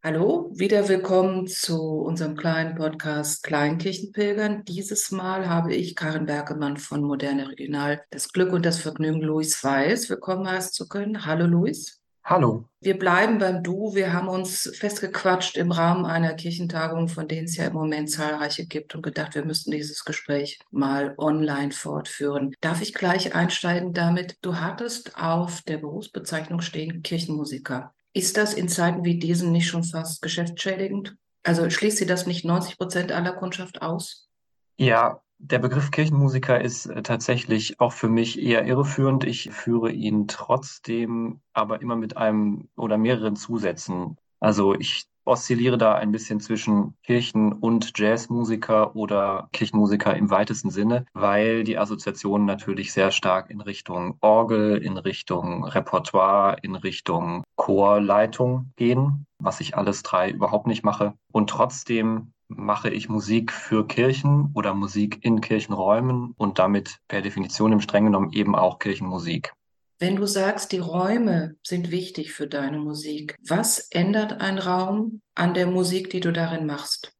Hallo, 0.00 0.48
wieder 0.54 0.88
willkommen 0.88 1.48
zu 1.48 1.76
unserem 1.76 2.36
kleinen 2.36 2.76
Podcast 2.76 3.42
Kleinkirchenpilgern. 3.42 4.64
Dieses 4.64 5.10
Mal 5.10 5.48
habe 5.48 5.74
ich 5.74 5.96
Karin 5.96 6.26
Bergemann 6.26 6.76
von 6.76 7.02
Moderne 7.02 7.48
Regional 7.48 8.00
das 8.10 8.32
Glück 8.32 8.52
und 8.52 8.64
das 8.64 8.78
Vergnügen, 8.78 9.20
Luis 9.20 9.62
Weiß 9.64 10.08
willkommen 10.08 10.48
heißen 10.48 10.72
zu 10.72 10.88
können. 10.88 11.26
Hallo 11.26 11.46
Luis. 11.46 12.00
Hallo. 12.22 12.68
Wir 12.80 12.96
bleiben 12.96 13.38
beim 13.38 13.64
Du. 13.64 13.92
Wir 13.96 14.12
haben 14.12 14.28
uns 14.28 14.70
festgequatscht 14.78 15.56
im 15.56 15.72
Rahmen 15.72 16.06
einer 16.06 16.34
Kirchentagung, 16.34 17.08
von 17.08 17.26
denen 17.26 17.46
es 17.46 17.56
ja 17.56 17.66
im 17.66 17.72
Moment 17.72 18.08
zahlreiche 18.08 18.66
gibt 18.66 18.94
und 18.94 19.02
gedacht, 19.02 19.34
wir 19.34 19.44
müssten 19.44 19.72
dieses 19.72 20.04
Gespräch 20.04 20.60
mal 20.70 21.14
online 21.18 21.72
fortführen. 21.72 22.54
Darf 22.60 22.82
ich 22.82 22.94
gleich 22.94 23.34
einsteigen 23.34 23.94
damit? 23.94 24.36
Du 24.42 24.60
hattest 24.60 25.16
auf 25.16 25.62
der 25.62 25.78
Berufsbezeichnung 25.78 26.60
stehen 26.60 27.02
Kirchenmusiker. 27.02 27.94
Ist 28.12 28.36
das 28.36 28.54
in 28.54 28.68
Zeiten 28.68 29.04
wie 29.04 29.18
diesen 29.18 29.52
nicht 29.52 29.68
schon 29.68 29.84
fast 29.84 30.22
geschäftsschädigend? 30.22 31.16
Also 31.42 31.68
schließt 31.70 31.98
sie 31.98 32.06
das 32.06 32.26
nicht 32.26 32.44
90 32.44 32.78
Prozent 32.78 33.12
aller 33.12 33.32
Kundschaft 33.32 33.82
aus? 33.82 34.28
Ja, 34.76 35.22
der 35.38 35.60
Begriff 35.60 35.90
Kirchenmusiker 35.90 36.60
ist 36.60 36.86
äh, 36.86 37.02
tatsächlich 37.02 37.80
auch 37.80 37.92
für 37.92 38.08
mich 38.08 38.40
eher 38.40 38.66
irreführend. 38.66 39.24
Ich 39.24 39.50
führe 39.50 39.92
ihn 39.92 40.26
trotzdem 40.26 41.40
aber 41.52 41.80
immer 41.80 41.96
mit 41.96 42.16
einem 42.16 42.68
oder 42.76 42.98
mehreren 42.98 43.36
Zusätzen. 43.36 44.16
Also 44.40 44.74
ich 44.74 45.06
oszilliere 45.28 45.78
da 45.78 45.94
ein 45.94 46.10
bisschen 46.12 46.40
zwischen 46.40 46.94
Kirchen- 47.04 47.52
und 47.52 47.92
Jazzmusiker 47.96 48.96
oder 48.96 49.48
Kirchenmusiker 49.52 50.16
im 50.16 50.30
weitesten 50.30 50.70
Sinne, 50.70 51.04
weil 51.12 51.64
die 51.64 51.78
Assoziationen 51.78 52.46
natürlich 52.46 52.92
sehr 52.92 53.10
stark 53.10 53.50
in 53.50 53.60
Richtung 53.60 54.16
Orgel, 54.20 54.78
in 54.78 54.96
Richtung 54.98 55.64
Repertoire, 55.64 56.56
in 56.62 56.74
Richtung 56.74 57.44
Chorleitung 57.56 58.72
gehen, 58.76 59.26
was 59.38 59.60
ich 59.60 59.76
alles 59.76 60.02
drei 60.02 60.30
überhaupt 60.30 60.66
nicht 60.66 60.84
mache. 60.84 61.14
Und 61.32 61.50
trotzdem 61.50 62.32
mache 62.48 62.88
ich 62.88 63.08
Musik 63.08 63.52
für 63.52 63.86
Kirchen 63.86 64.50
oder 64.54 64.74
Musik 64.74 65.18
in 65.22 65.40
Kirchenräumen 65.40 66.32
und 66.36 66.58
damit 66.58 66.98
per 67.06 67.20
Definition 67.20 67.72
im 67.72 67.80
streng 67.80 68.06
genommen 68.06 68.32
eben 68.32 68.54
auch 68.56 68.78
Kirchenmusik. 68.78 69.52
Wenn 70.00 70.14
du 70.14 70.26
sagst, 70.26 70.70
die 70.70 70.78
Räume 70.78 71.56
sind 71.66 71.90
wichtig 71.90 72.32
für 72.32 72.46
deine 72.46 72.78
Musik, 72.78 73.36
was 73.44 73.80
ändert 73.90 74.40
ein 74.40 74.58
Raum 74.58 75.22
an 75.34 75.54
der 75.54 75.66
Musik, 75.66 76.10
die 76.10 76.20
du 76.20 76.32
darin 76.32 76.66
machst? 76.66 77.16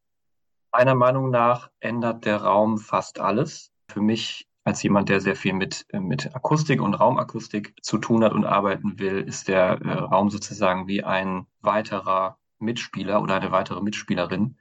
Meiner 0.71 0.95
Meinung 0.95 1.31
nach 1.31 1.71
ändert 1.81 2.25
der 2.25 2.37
Raum 2.37 2.79
fast 2.79 3.19
alles. 3.19 3.73
Für 3.91 4.01
mich 4.01 4.47
als 4.63 4.81
jemand, 4.83 5.09
der 5.09 5.21
sehr 5.21 5.35
viel 5.35 5.55
mit, 5.55 5.87
mit 5.93 6.37
Akustik 6.37 6.81
und 6.81 6.95
Raumakustik 6.95 7.75
zu 7.83 7.99
tun 7.99 8.23
hat 8.23 8.33
und 8.33 8.45
arbeiten 8.45 9.01
will, 9.01 9.23
ist 9.23 9.49
der 9.49 9.81
äh, 9.81 9.93
Raum 9.95 10.31
sozusagen 10.31 10.87
wie 10.87 11.03
ein 11.03 11.47
weiterer 11.61 12.39
Mitspieler 12.61 13.21
oder 13.23 13.37
eine 13.37 13.51
weitere 13.51 13.81
Mitspielerin, 13.81 14.57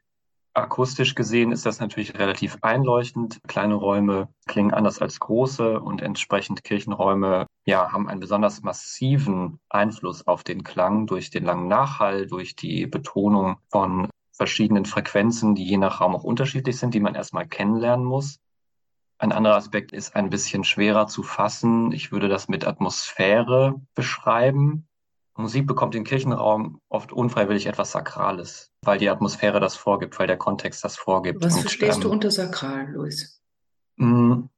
Akustisch 0.57 1.13
gesehen 1.13 1.51
ist 1.51 1.67
das 1.67 1.79
natürlich 1.79 2.17
relativ 2.17 2.57
einleuchtend. 2.63 3.39
Kleine 3.47 3.75
Räume 3.75 4.27
klingen 4.47 4.73
anders 4.73 4.99
als 4.99 5.19
große 5.19 5.79
und 5.79 6.01
entsprechend 6.01 6.63
Kirchenräume 6.63 7.45
ja, 7.65 7.91
haben 7.91 8.09
einen 8.09 8.21
besonders 8.21 8.63
massiven 8.63 9.59
Einfluss 9.69 10.25
auf 10.25 10.43
den 10.43 10.63
Klang 10.63 11.05
durch 11.05 11.29
den 11.29 11.43
langen 11.43 11.67
Nachhall, 11.67 12.25
durch 12.25 12.55
die 12.55 12.87
Betonung 12.87 13.57
von 13.69 14.09
verschiedenen 14.31 14.85
Frequenzen, 14.85 15.53
die 15.53 15.63
je 15.63 15.77
nach 15.77 16.01
Raum 16.01 16.15
auch 16.15 16.23
unterschiedlich 16.23 16.79
sind, 16.79 16.95
die 16.95 17.01
man 17.01 17.13
erstmal 17.13 17.47
kennenlernen 17.47 18.05
muss. 18.05 18.39
Ein 19.19 19.33
anderer 19.33 19.57
Aspekt 19.57 19.91
ist 19.91 20.15
ein 20.15 20.31
bisschen 20.31 20.63
schwerer 20.63 21.05
zu 21.05 21.21
fassen. 21.21 21.91
Ich 21.91 22.11
würde 22.11 22.29
das 22.29 22.47
mit 22.47 22.65
Atmosphäre 22.65 23.75
beschreiben. 23.93 24.86
Musik 25.37 25.67
bekommt 25.67 25.95
im 25.95 26.03
Kirchenraum 26.03 26.81
oft 26.89 27.11
unfreiwillig 27.11 27.67
etwas 27.67 27.91
Sakrales, 27.91 28.71
weil 28.81 28.97
die 28.97 29.09
Atmosphäre 29.09 29.59
das 29.59 29.75
vorgibt, 29.75 30.17
weil 30.19 30.27
der 30.27 30.37
Kontext 30.37 30.83
das 30.83 30.97
vorgibt. 30.97 31.43
Was 31.43 31.55
Und, 31.55 31.61
verstehst 31.61 31.97
ähm, 31.97 32.01
du 32.01 32.09
unter 32.09 32.31
sakral, 32.31 32.91
Luis? 32.91 33.41
Mh, 33.97 34.49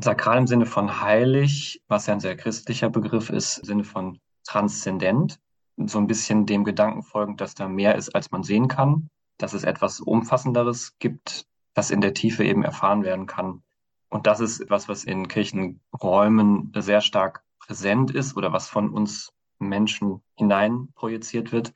sakral 0.00 0.38
im 0.38 0.46
Sinne 0.46 0.66
von 0.66 1.00
heilig, 1.00 1.82
was 1.88 2.06
ja 2.06 2.14
ein 2.14 2.20
sehr 2.20 2.36
christlicher 2.36 2.90
Begriff 2.90 3.30
ist, 3.30 3.58
im 3.58 3.64
Sinne 3.64 3.84
von 3.84 4.20
transzendent, 4.44 5.38
so 5.76 5.98
ein 5.98 6.06
bisschen 6.06 6.46
dem 6.46 6.64
Gedanken 6.64 7.02
folgend, 7.02 7.40
dass 7.40 7.54
da 7.54 7.68
mehr 7.68 7.96
ist, 7.96 8.14
als 8.14 8.30
man 8.30 8.42
sehen 8.42 8.68
kann, 8.68 9.10
dass 9.38 9.52
es 9.52 9.64
etwas 9.64 10.00
Umfassenderes 10.00 10.96
gibt, 10.98 11.46
das 11.74 11.90
in 11.90 12.00
der 12.00 12.14
Tiefe 12.14 12.44
eben 12.44 12.62
erfahren 12.62 13.02
werden 13.02 13.26
kann. 13.26 13.62
Und 14.08 14.26
das 14.26 14.40
ist 14.40 14.60
etwas, 14.60 14.88
was 14.88 15.04
in 15.04 15.26
Kirchenräumen 15.26 16.72
sehr 16.76 17.00
stark 17.00 17.42
präsent 17.58 18.12
ist 18.12 18.36
oder 18.36 18.52
was 18.52 18.68
von 18.68 18.90
uns 18.90 19.32
Menschen 19.58 20.22
hinein 20.36 20.88
projiziert 20.94 21.52
wird. 21.52 21.72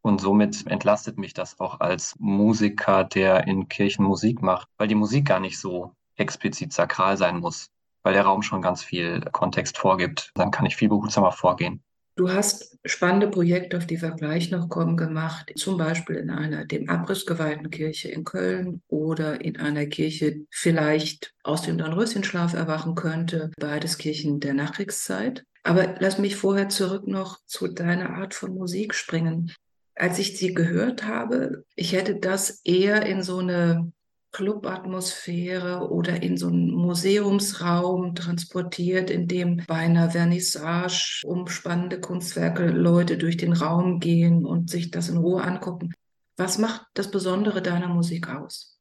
Und 0.00 0.20
somit 0.20 0.66
entlastet 0.66 1.18
mich 1.18 1.34
das 1.34 1.60
auch 1.60 1.80
als 1.80 2.14
Musiker, 2.18 3.04
der 3.04 3.46
in 3.46 3.68
Kirchen 3.68 4.04
Musik 4.04 4.42
macht, 4.42 4.68
weil 4.78 4.88
die 4.88 4.94
Musik 4.94 5.26
gar 5.26 5.40
nicht 5.40 5.58
so 5.58 5.94
explizit 6.16 6.72
sakral 6.72 7.16
sein 7.16 7.38
muss, 7.38 7.70
weil 8.02 8.14
der 8.14 8.22
Raum 8.22 8.42
schon 8.42 8.62
ganz 8.62 8.82
viel 8.82 9.20
Kontext 9.32 9.78
vorgibt. 9.78 10.30
Dann 10.34 10.50
kann 10.50 10.66
ich 10.66 10.76
viel 10.76 10.88
behutsamer 10.88 11.32
vorgehen. 11.32 11.82
Du 12.18 12.32
hast 12.32 12.76
spannende 12.84 13.28
Projekte, 13.28 13.76
auf 13.76 13.86
die 13.86 14.02
wir 14.02 14.10
gleich 14.10 14.50
noch 14.50 14.68
kommen, 14.68 14.96
gemacht, 14.96 15.52
zum 15.54 15.76
Beispiel 15.78 16.16
in 16.16 16.30
einer 16.30 16.64
dem 16.64 16.88
Abriss 16.88 17.26
geweihten 17.26 17.70
Kirche 17.70 18.08
in 18.08 18.24
Köln 18.24 18.82
oder 18.88 19.40
in 19.40 19.56
einer 19.56 19.86
Kirche 19.86 20.40
vielleicht 20.50 21.32
aus 21.44 21.62
dem 21.62 21.78
Dornröschenschlaf 21.78 22.54
erwachen 22.54 22.96
könnte, 22.96 23.52
beides 23.60 23.98
Kirchen 23.98 24.40
der 24.40 24.54
Nachkriegszeit. 24.54 25.44
Aber 25.68 25.96
lass 25.98 26.16
mich 26.16 26.36
vorher 26.36 26.70
zurück 26.70 27.06
noch 27.06 27.40
zu 27.44 27.68
deiner 27.68 28.16
Art 28.16 28.32
von 28.32 28.54
Musik 28.54 28.94
springen. 28.94 29.52
Als 29.94 30.18
ich 30.18 30.38
sie 30.38 30.54
gehört 30.54 31.04
habe, 31.04 31.66
ich 31.76 31.92
hätte 31.92 32.14
das 32.14 32.62
eher 32.64 33.04
in 33.04 33.22
so 33.22 33.40
eine 33.40 33.92
Clubatmosphäre 34.32 35.90
oder 35.90 36.22
in 36.22 36.38
so 36.38 36.46
einen 36.46 36.70
Museumsraum 36.70 38.14
transportiert, 38.14 39.10
in 39.10 39.28
dem 39.28 39.62
bei 39.68 39.74
einer 39.74 40.10
Vernissage 40.10 41.20
um 41.26 41.48
spannende 41.48 42.00
Kunstwerke 42.00 42.70
Leute 42.70 43.18
durch 43.18 43.36
den 43.36 43.52
Raum 43.52 44.00
gehen 44.00 44.46
und 44.46 44.70
sich 44.70 44.90
das 44.90 45.10
in 45.10 45.18
Ruhe 45.18 45.44
angucken. 45.44 45.92
Was 46.38 46.56
macht 46.56 46.86
das 46.94 47.10
Besondere 47.10 47.60
deiner 47.60 47.88
Musik 47.88 48.30
aus? 48.30 48.78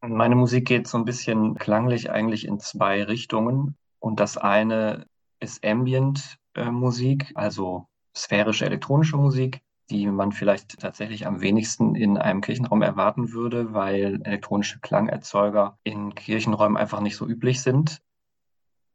Meine 0.00 0.34
Musik 0.34 0.66
geht 0.66 0.88
so 0.88 0.98
ein 0.98 1.04
bisschen 1.04 1.54
klanglich 1.54 2.10
eigentlich 2.10 2.44
in 2.44 2.58
zwei 2.58 3.04
Richtungen. 3.04 3.76
Und 4.00 4.18
das 4.18 4.36
eine 4.36 5.06
ist 5.40 5.64
Ambient-Musik, 5.64 7.32
also 7.34 7.86
sphärische 8.16 8.66
elektronische 8.66 9.16
Musik, 9.16 9.60
die 9.90 10.06
man 10.06 10.32
vielleicht 10.32 10.80
tatsächlich 10.80 11.26
am 11.26 11.40
wenigsten 11.40 11.94
in 11.94 12.16
einem 12.18 12.40
Kirchenraum 12.40 12.82
erwarten 12.82 13.32
würde, 13.32 13.72
weil 13.72 14.20
elektronische 14.24 14.80
Klangerzeuger 14.80 15.78
in 15.84 16.14
Kirchenräumen 16.14 16.76
einfach 16.76 17.00
nicht 17.00 17.16
so 17.16 17.26
üblich 17.26 17.62
sind. 17.62 18.00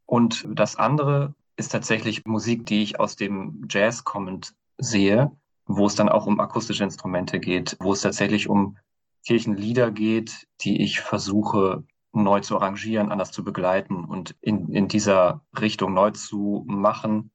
Und 0.05 0.45
das 0.49 0.75
andere 0.75 1.33
ist 1.55 1.71
tatsächlich 1.71 2.25
Musik, 2.25 2.65
die 2.65 2.83
ich 2.83 2.99
aus 2.99 3.15
dem 3.15 3.65
Jazz 3.69 4.03
kommend 4.03 4.53
sehe, 4.77 5.31
wo 5.65 5.85
es 5.85 5.95
dann 5.95 6.09
auch 6.09 6.25
um 6.25 6.39
akustische 6.39 6.83
Instrumente 6.83 7.39
geht, 7.39 7.77
wo 7.79 7.93
es 7.93 8.01
tatsächlich 8.01 8.49
um 8.49 8.77
Kirchenlieder 9.25 9.91
geht, 9.91 10.47
die 10.61 10.81
ich 10.81 10.99
versuche 10.99 11.83
neu 12.13 12.41
zu 12.41 12.57
arrangieren, 12.57 13.11
anders 13.11 13.31
zu 13.31 13.43
begleiten 13.43 14.05
und 14.05 14.35
in, 14.41 14.69
in 14.73 14.87
dieser 14.87 15.41
Richtung 15.59 15.93
neu 15.93 16.11
zu 16.11 16.63
machen. 16.67 17.31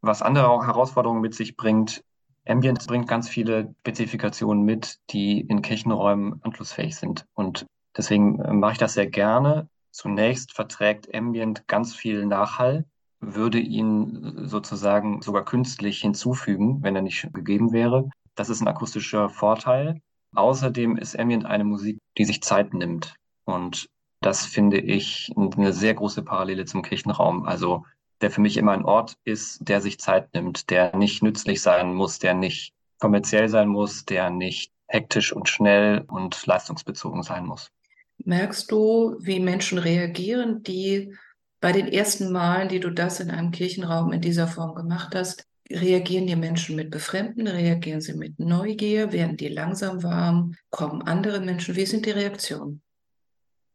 Was 0.00 0.22
andere 0.22 0.66
Herausforderungen 0.66 1.20
mit 1.20 1.34
sich 1.34 1.56
bringt, 1.56 2.04
Ambient 2.46 2.86
bringt 2.86 3.08
ganz 3.08 3.28
viele 3.28 3.74
Spezifikationen 3.80 4.64
mit, 4.64 5.00
die 5.10 5.40
in 5.40 5.62
Kirchenräumen 5.62 6.40
anschlussfähig 6.42 6.96
sind. 6.96 7.26
Und 7.34 7.66
deswegen 7.96 8.40
äh, 8.40 8.52
mache 8.52 8.72
ich 8.72 8.78
das 8.78 8.94
sehr 8.94 9.06
gerne. 9.06 9.68
Zunächst 9.90 10.54
verträgt 10.54 11.14
Ambient 11.14 11.66
ganz 11.66 11.94
viel 11.94 12.24
Nachhall, 12.26 12.84
würde 13.20 13.58
ihn 13.58 14.46
sozusagen 14.46 15.22
sogar 15.22 15.44
künstlich 15.44 16.00
hinzufügen, 16.00 16.82
wenn 16.82 16.94
er 16.94 17.02
nicht 17.02 17.32
gegeben 17.34 17.72
wäre. 17.72 18.08
Das 18.34 18.48
ist 18.48 18.60
ein 18.60 18.68
akustischer 18.68 19.28
Vorteil. 19.28 20.00
Außerdem 20.34 20.96
ist 20.96 21.18
Ambient 21.18 21.46
eine 21.46 21.64
Musik, 21.64 21.98
die 22.16 22.24
sich 22.24 22.42
Zeit 22.42 22.74
nimmt. 22.74 23.16
Und 23.44 23.88
das 24.20 24.44
finde 24.44 24.78
ich 24.78 25.32
eine 25.36 25.72
sehr 25.72 25.94
große 25.94 26.22
Parallele 26.22 26.64
zum 26.64 26.82
Kirchenraum. 26.82 27.44
Also 27.44 27.84
der 28.20 28.30
für 28.30 28.40
mich 28.40 28.56
immer 28.56 28.72
ein 28.72 28.84
Ort 28.84 29.16
ist, 29.24 29.60
der 29.68 29.80
sich 29.80 30.00
Zeit 30.00 30.34
nimmt, 30.34 30.70
der 30.70 30.96
nicht 30.96 31.22
nützlich 31.22 31.62
sein 31.62 31.94
muss, 31.94 32.18
der 32.18 32.34
nicht 32.34 32.74
kommerziell 32.98 33.48
sein 33.48 33.68
muss, 33.68 34.04
der 34.04 34.30
nicht 34.30 34.72
hektisch 34.86 35.32
und 35.32 35.48
schnell 35.48 36.04
und 36.08 36.44
leistungsbezogen 36.46 37.22
sein 37.22 37.46
muss. 37.46 37.70
Merkst 38.24 38.70
du, 38.72 39.16
wie 39.20 39.38
Menschen 39.38 39.78
reagieren, 39.78 40.62
die 40.64 41.14
bei 41.60 41.72
den 41.72 41.86
ersten 41.86 42.32
Malen, 42.32 42.68
die 42.68 42.80
du 42.80 42.90
das 42.90 43.20
in 43.20 43.30
einem 43.30 43.52
Kirchenraum 43.52 44.12
in 44.12 44.20
dieser 44.20 44.48
Form 44.48 44.74
gemacht 44.74 45.14
hast, 45.14 45.46
reagieren 45.70 46.26
die 46.26 46.36
Menschen 46.36 46.76
mit 46.76 46.90
Befremden, 46.90 47.46
reagieren 47.46 48.00
sie 48.00 48.14
mit 48.14 48.38
Neugier, 48.40 49.12
werden 49.12 49.36
die 49.36 49.48
langsam 49.48 50.02
warm, 50.02 50.56
kommen 50.70 51.02
andere 51.02 51.40
Menschen? 51.40 51.76
Wie 51.76 51.86
sind 51.86 52.06
die 52.06 52.10
Reaktionen? 52.10 52.80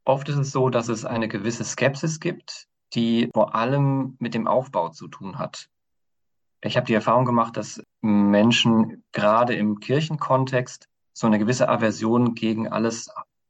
Oft 0.05 0.27
ist 0.29 0.37
es 0.37 0.51
so, 0.51 0.69
dass 0.69 0.89
es 0.89 1.05
eine 1.05 1.27
gewisse 1.27 1.63
Skepsis 1.63 2.19
gibt, 2.19 2.67
die 2.93 3.29
vor 3.33 3.55
allem 3.55 4.15
mit 4.19 4.33
dem 4.33 4.47
Aufbau 4.47 4.89
zu 4.89 5.07
tun 5.07 5.39
hat. 5.39 5.69
Ich 6.61 6.77
habe 6.77 6.85
die 6.85 6.93
Erfahrung 6.93 7.25
gemacht, 7.25 7.57
dass 7.57 7.81
Menschen 8.01 9.03
gerade 9.11 9.53
im 9.55 9.79
Kirchenkontext 9.79 10.87
so 11.13 11.27
eine 11.27 11.39
gewisse 11.39 11.69
Aversion 11.69 12.35
gegen 12.35 12.67
alles 12.67 13.09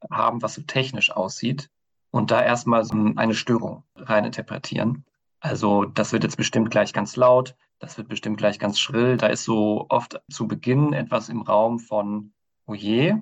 haben, 0.10 0.42
was 0.42 0.56
so 0.56 0.62
technisch 0.62 1.12
aussieht 1.12 1.70
und 2.12 2.32
da 2.32 2.44
erstmal 2.44 2.84
so 2.84 2.96
eine 3.16 3.34
Störung 3.34 3.84
reininterpretieren. 3.96 5.06
Also 5.40 5.86
das 5.86 6.12
wird 6.12 6.24
jetzt 6.24 6.38
bestimmt 6.38 6.72
gleich 6.72 6.94
ganz 6.94 7.16
laut, 7.16 7.56
das 7.80 7.98
wird 7.98 8.08
bestimmt 8.08 8.38
gleich 8.38 8.60
ganz 8.60 8.80
schrill. 8.80 9.18
Da 9.18 9.28
ist 9.28 9.44
so 9.44 9.88
oft 9.90 10.22
zu 10.30 10.48
Beginn 10.48 10.94
etwas 10.94 11.30
im 11.30 11.42
Raum 11.42 11.80
von, 11.80 12.34
oh 12.66 12.74
je, 12.74 13.16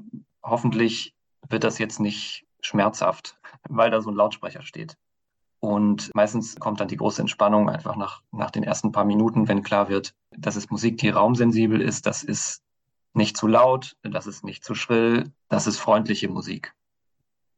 hoffentlich 0.44 1.16
wird 1.50 1.64
das 1.64 1.80
jetzt 1.80 2.00
nicht 2.00 2.46
schmerzhaft, 2.62 3.38
weil 3.70 3.92
da 3.92 4.02
so 4.02 4.10
ein 4.10 4.16
Lautsprecher 4.16 4.62
steht. 4.62 4.98
Und 5.60 6.10
meistens 6.16 6.56
kommt 6.56 6.80
dann 6.80 6.88
die 6.88 6.98
große 6.98 7.22
Entspannung 7.22 7.70
einfach 7.70 7.96
nach, 7.96 8.24
nach 8.32 8.50
den 8.50 8.64
ersten 8.64 8.92
paar 8.92 9.06
Minuten, 9.06 9.48
wenn 9.48 9.62
klar 9.62 9.90
wird, 9.90 10.16
das 10.32 10.56
ist 10.56 10.72
Musik, 10.72 10.98
die 10.98 11.10
raumsensibel 11.10 11.80
ist, 11.80 12.08
das 12.08 12.24
ist 12.24 12.64
nicht 13.14 13.38
zu 13.38 13.48
laut, 13.48 13.96
das 14.02 14.26
ist 14.26 14.44
nicht 14.44 14.64
zu 14.64 14.74
schrill, 14.74 15.32
das 15.50 15.68
ist 15.68 15.78
freundliche 15.78 16.30
Musik. 16.30 16.74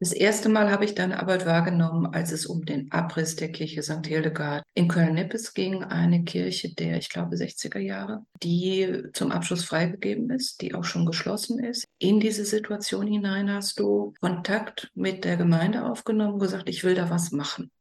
Das 0.03 0.11
erste 0.11 0.49
Mal 0.49 0.69
habe 0.69 0.83
ich 0.83 0.95
deine 0.95 1.17
Arbeit 1.17 1.45
wahrgenommen, 1.45 2.07
als 2.07 2.33
es 2.33 2.45
um 2.45 2.65
den 2.65 2.91
Abriss 2.91 3.37
der 3.37 3.53
Kirche 3.53 3.81
St. 3.81 4.05
Hildegard 4.05 4.61
in 4.73 4.89
Köln-Nippes 4.89 5.53
ging, 5.53 5.81
eine 5.81 6.25
Kirche 6.25 6.75
der, 6.75 6.97
ich 6.97 7.07
glaube, 7.07 7.37
60er 7.37 7.79
Jahre, 7.79 8.25
die 8.43 9.03
zum 9.13 9.31
Abschluss 9.31 9.63
freigegeben 9.63 10.29
ist, 10.29 10.61
die 10.61 10.75
auch 10.75 10.83
schon 10.83 11.05
geschlossen 11.05 11.57
ist. 11.57 11.85
In 11.99 12.19
diese 12.19 12.43
Situation 12.43 13.07
hinein 13.07 13.49
hast 13.49 13.79
du 13.79 14.13
Kontakt 14.19 14.91
mit 14.93 15.23
der 15.23 15.37
Gemeinde 15.37 15.85
aufgenommen, 15.85 16.37
gesagt, 16.37 16.67
ich 16.67 16.83
will 16.83 16.95
da 16.95 17.09
was 17.09 17.31
machen. 17.31 17.71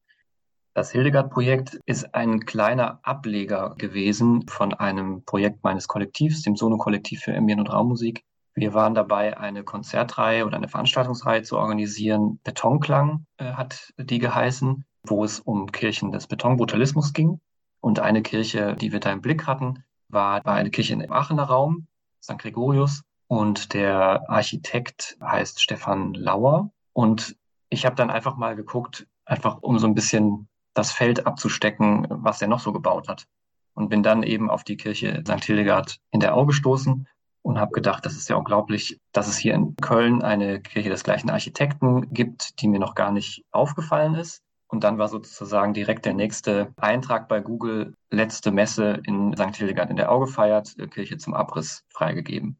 Das 0.75 0.92
Hildegard-Projekt 0.92 1.80
ist 1.86 2.14
ein 2.14 2.46
kleiner 2.46 3.00
Ableger 3.02 3.75
gewesen 3.78 4.46
von 4.46 4.72
einem 4.72 5.25
Projekt 5.25 5.64
meines 5.64 5.88
Kollektivs, 5.88 6.42
dem 6.42 6.54
Sono-Kollektiv 6.54 7.22
für 7.22 7.34
Ambient- 7.34 7.62
und 7.62 7.72
Raummusik. 7.72 8.22
Wir 8.54 8.75
waren 8.75 8.94
dabei, 8.94 9.38
eine 9.38 9.64
Konzertreihe 9.64 10.44
oder 10.44 10.56
eine 10.56 10.69
Veranstaltungsreihe 10.69 11.43
zu 11.43 11.56
organisieren. 11.56 12.38
Betonklang 12.44 13.26
äh, 13.38 13.52
hat 13.52 13.94
die 13.96 14.19
geheißen, 14.19 14.84
wo 15.04 15.25
es 15.25 15.40
um 15.40 15.72
Kirchen 15.72 16.12
des 16.12 16.26
Betonbrutalismus 16.26 17.12
ging. 17.12 17.40
Und 17.81 17.99
eine 17.99 18.22
Kirche, 18.22 18.76
die 18.76 18.93
wir 18.93 19.00
da 19.00 19.10
im 19.10 19.22
Blick 19.22 19.46
hatten, 19.46 19.84
war, 20.08 20.44
war 20.44 20.54
eine 20.54 20.70
Kirche 20.70 20.93
im 20.93 21.12
Aachener 21.12 21.44
Raum, 21.44 21.87
St. 22.22 22.38
Gregorius. 22.38 23.02
Und 23.26 23.72
der 23.72 24.28
Architekt 24.28 25.16
heißt 25.22 25.60
Stefan 25.60 26.12
Lauer. 26.12 26.70
Und 26.93 27.37
ich 27.70 27.87
habe 27.87 27.96
dann 27.96 28.10
einfach 28.10 28.37
mal 28.37 28.54
geguckt, 28.54 29.06
einfach 29.25 29.62
um 29.62 29.78
so 29.78 29.87
ein 29.87 29.94
bisschen 29.94 30.49
das 30.75 30.93
Feld 30.93 31.26
abzustecken, 31.26 32.06
was 32.10 32.43
er 32.43 32.49
noch 32.49 32.60
so 32.60 32.72
gebaut 32.72 33.08
hat. 33.08 33.26
Und 33.72 33.88
bin 33.88 34.02
dann 34.02 34.22
eben 34.22 34.50
auf 34.50 34.64
die 34.64 34.76
Kirche 34.76 35.25
St. 35.26 35.43
Hildegard 35.43 35.99
in 36.10 36.20
der 36.20 36.37
Au 36.37 36.44
gestoßen 36.44 37.08
und 37.42 37.58
habe 37.58 37.72
gedacht, 37.72 38.06
das 38.06 38.14
ist 38.14 38.28
ja 38.28 38.36
unglaublich, 38.36 39.00
dass 39.12 39.28
es 39.28 39.36
hier 39.36 39.54
in 39.54 39.76
Köln 39.76 40.22
eine 40.22 40.60
Kirche 40.60 40.90
des 40.90 41.04
gleichen 41.04 41.30
Architekten 41.30 42.12
gibt, 42.12 42.60
die 42.60 42.68
mir 42.68 42.78
noch 42.78 42.94
gar 42.94 43.10
nicht 43.10 43.44
aufgefallen 43.50 44.14
ist. 44.14 44.42
Und 44.68 44.84
dann 44.84 44.96
war 44.96 45.08
sozusagen 45.08 45.74
direkt 45.74 46.06
der 46.06 46.14
nächste 46.14 46.72
Eintrag 46.76 47.28
bei 47.28 47.40
Google, 47.40 47.94
letzte 48.10 48.52
Messe 48.52 49.02
in 49.04 49.36
St. 49.36 49.56
Hildegard 49.56 49.90
in 49.90 49.96
der 49.96 50.10
Auge 50.10 50.26
feiert, 50.26 50.78
äh, 50.78 50.86
Kirche 50.86 51.18
zum 51.18 51.34
Abriss 51.34 51.84
freigegeben. 51.90 52.56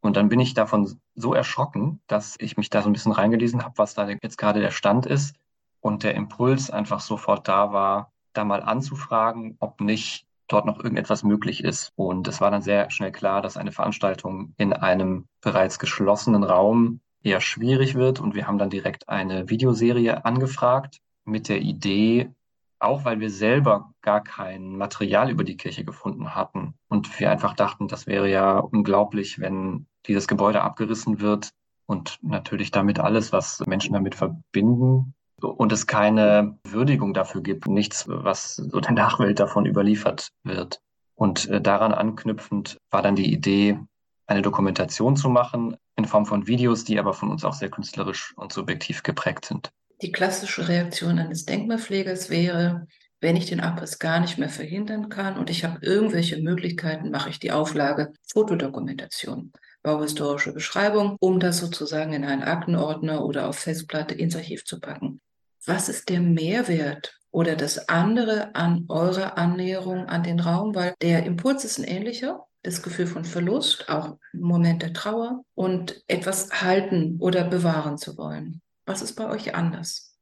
Und 0.00 0.18
dann 0.18 0.28
bin 0.28 0.40
ich 0.40 0.52
davon 0.52 1.00
so 1.14 1.32
erschrocken, 1.32 2.02
dass 2.06 2.36
ich 2.38 2.58
mich 2.58 2.68
da 2.68 2.82
so 2.82 2.90
ein 2.90 2.92
bisschen 2.92 3.12
reingelesen 3.12 3.64
habe, 3.64 3.78
was 3.78 3.94
da 3.94 4.06
jetzt 4.06 4.36
gerade 4.36 4.60
der 4.60 4.72
Stand 4.72 5.06
ist. 5.06 5.36
Und 5.80 6.02
der 6.02 6.14
Impuls 6.14 6.70
einfach 6.70 7.00
sofort 7.00 7.48
da 7.48 7.72
war, 7.72 8.12
da 8.34 8.44
mal 8.44 8.62
anzufragen, 8.62 9.56
ob 9.60 9.80
nicht 9.80 10.26
dort 10.48 10.66
noch 10.66 10.78
irgendetwas 10.78 11.22
möglich 11.22 11.64
ist. 11.64 11.92
Und 11.96 12.28
es 12.28 12.40
war 12.40 12.50
dann 12.50 12.62
sehr 12.62 12.90
schnell 12.90 13.12
klar, 13.12 13.42
dass 13.42 13.56
eine 13.56 13.72
Veranstaltung 13.72 14.54
in 14.56 14.72
einem 14.72 15.26
bereits 15.40 15.78
geschlossenen 15.78 16.44
Raum 16.44 17.00
eher 17.22 17.40
schwierig 17.40 17.94
wird. 17.94 18.20
Und 18.20 18.34
wir 18.34 18.46
haben 18.46 18.58
dann 18.58 18.70
direkt 18.70 19.08
eine 19.08 19.48
Videoserie 19.48 20.24
angefragt 20.24 21.00
mit 21.24 21.48
der 21.48 21.60
Idee, 21.60 22.30
auch 22.78 23.04
weil 23.04 23.20
wir 23.20 23.30
selber 23.30 23.92
gar 24.02 24.22
kein 24.22 24.76
Material 24.76 25.30
über 25.30 25.44
die 25.44 25.56
Kirche 25.56 25.84
gefunden 25.84 26.34
hatten. 26.34 26.74
Und 26.88 27.18
wir 27.18 27.30
einfach 27.30 27.54
dachten, 27.54 27.88
das 27.88 28.06
wäre 28.06 28.28
ja 28.30 28.58
unglaublich, 28.58 29.38
wenn 29.38 29.86
dieses 30.06 30.28
Gebäude 30.28 30.62
abgerissen 30.62 31.20
wird 31.20 31.50
und 31.86 32.18
natürlich 32.22 32.70
damit 32.70 32.98
alles, 32.98 33.32
was 33.32 33.60
Menschen 33.66 33.94
damit 33.94 34.14
verbinden, 34.14 35.14
und 35.48 35.72
es 35.72 35.86
keine 35.86 36.58
Würdigung 36.64 37.14
dafür 37.14 37.42
gibt, 37.42 37.66
nichts, 37.66 38.04
was 38.08 38.56
so 38.56 38.80
der 38.80 38.92
Nachwelt 38.92 39.40
davon 39.40 39.66
überliefert 39.66 40.30
wird. 40.42 40.80
Und 41.14 41.48
äh, 41.48 41.60
daran 41.60 41.92
anknüpfend 41.92 42.78
war 42.90 43.02
dann 43.02 43.16
die 43.16 43.32
Idee, 43.32 43.78
eine 44.26 44.42
Dokumentation 44.42 45.16
zu 45.16 45.28
machen 45.28 45.76
in 45.96 46.06
Form 46.06 46.26
von 46.26 46.46
Videos, 46.46 46.84
die 46.84 46.98
aber 46.98 47.12
von 47.12 47.30
uns 47.30 47.44
auch 47.44 47.52
sehr 47.52 47.70
künstlerisch 47.70 48.32
und 48.36 48.52
subjektiv 48.52 49.02
geprägt 49.02 49.44
sind. 49.44 49.70
Die 50.02 50.12
klassische 50.12 50.66
Reaktion 50.66 51.18
eines 51.18 51.44
Denkmalpflegers 51.44 52.30
wäre, 52.30 52.86
wenn 53.20 53.36
ich 53.36 53.46
den 53.46 53.60
Abriss 53.60 53.98
gar 53.98 54.20
nicht 54.20 54.38
mehr 54.38 54.48
verhindern 54.48 55.08
kann 55.08 55.38
und 55.38 55.50
ich 55.50 55.64
habe 55.64 55.78
irgendwelche 55.82 56.42
Möglichkeiten, 56.42 57.10
mache 57.10 57.30
ich 57.30 57.38
die 57.38 57.52
Auflage 57.52 58.12
Fotodokumentation, 58.26 59.52
bauhistorische 59.82 60.52
Beschreibung, 60.52 61.16
um 61.20 61.38
das 61.38 61.58
sozusagen 61.58 62.12
in 62.12 62.24
einen 62.24 62.42
Aktenordner 62.42 63.24
oder 63.24 63.48
auf 63.48 63.58
Festplatte 63.58 64.14
ins 64.14 64.36
Archiv 64.36 64.64
zu 64.64 64.80
packen 64.80 65.20
was 65.66 65.88
ist 65.88 66.08
der 66.08 66.20
Mehrwert 66.20 67.18
oder 67.30 67.56
das 67.56 67.88
andere 67.88 68.54
an 68.54 68.84
eurer 68.88 69.38
Annäherung 69.38 70.06
an 70.06 70.22
den 70.22 70.40
Raum? 70.40 70.74
Weil 70.74 70.94
der 71.00 71.24
Impuls 71.24 71.64
ist 71.64 71.78
ein 71.78 71.84
ähnlicher, 71.84 72.46
das 72.62 72.82
Gefühl 72.82 73.06
von 73.06 73.24
Verlust, 73.24 73.88
auch 73.88 74.18
ein 74.32 74.40
Moment 74.40 74.82
der 74.82 74.92
Trauer 74.92 75.42
und 75.54 76.02
etwas 76.06 76.62
halten 76.62 77.18
oder 77.20 77.44
bewahren 77.44 77.98
zu 77.98 78.16
wollen. 78.16 78.62
Was 78.86 79.02
ist 79.02 79.14
bei 79.14 79.28
euch 79.28 79.54
anders? 79.54 80.13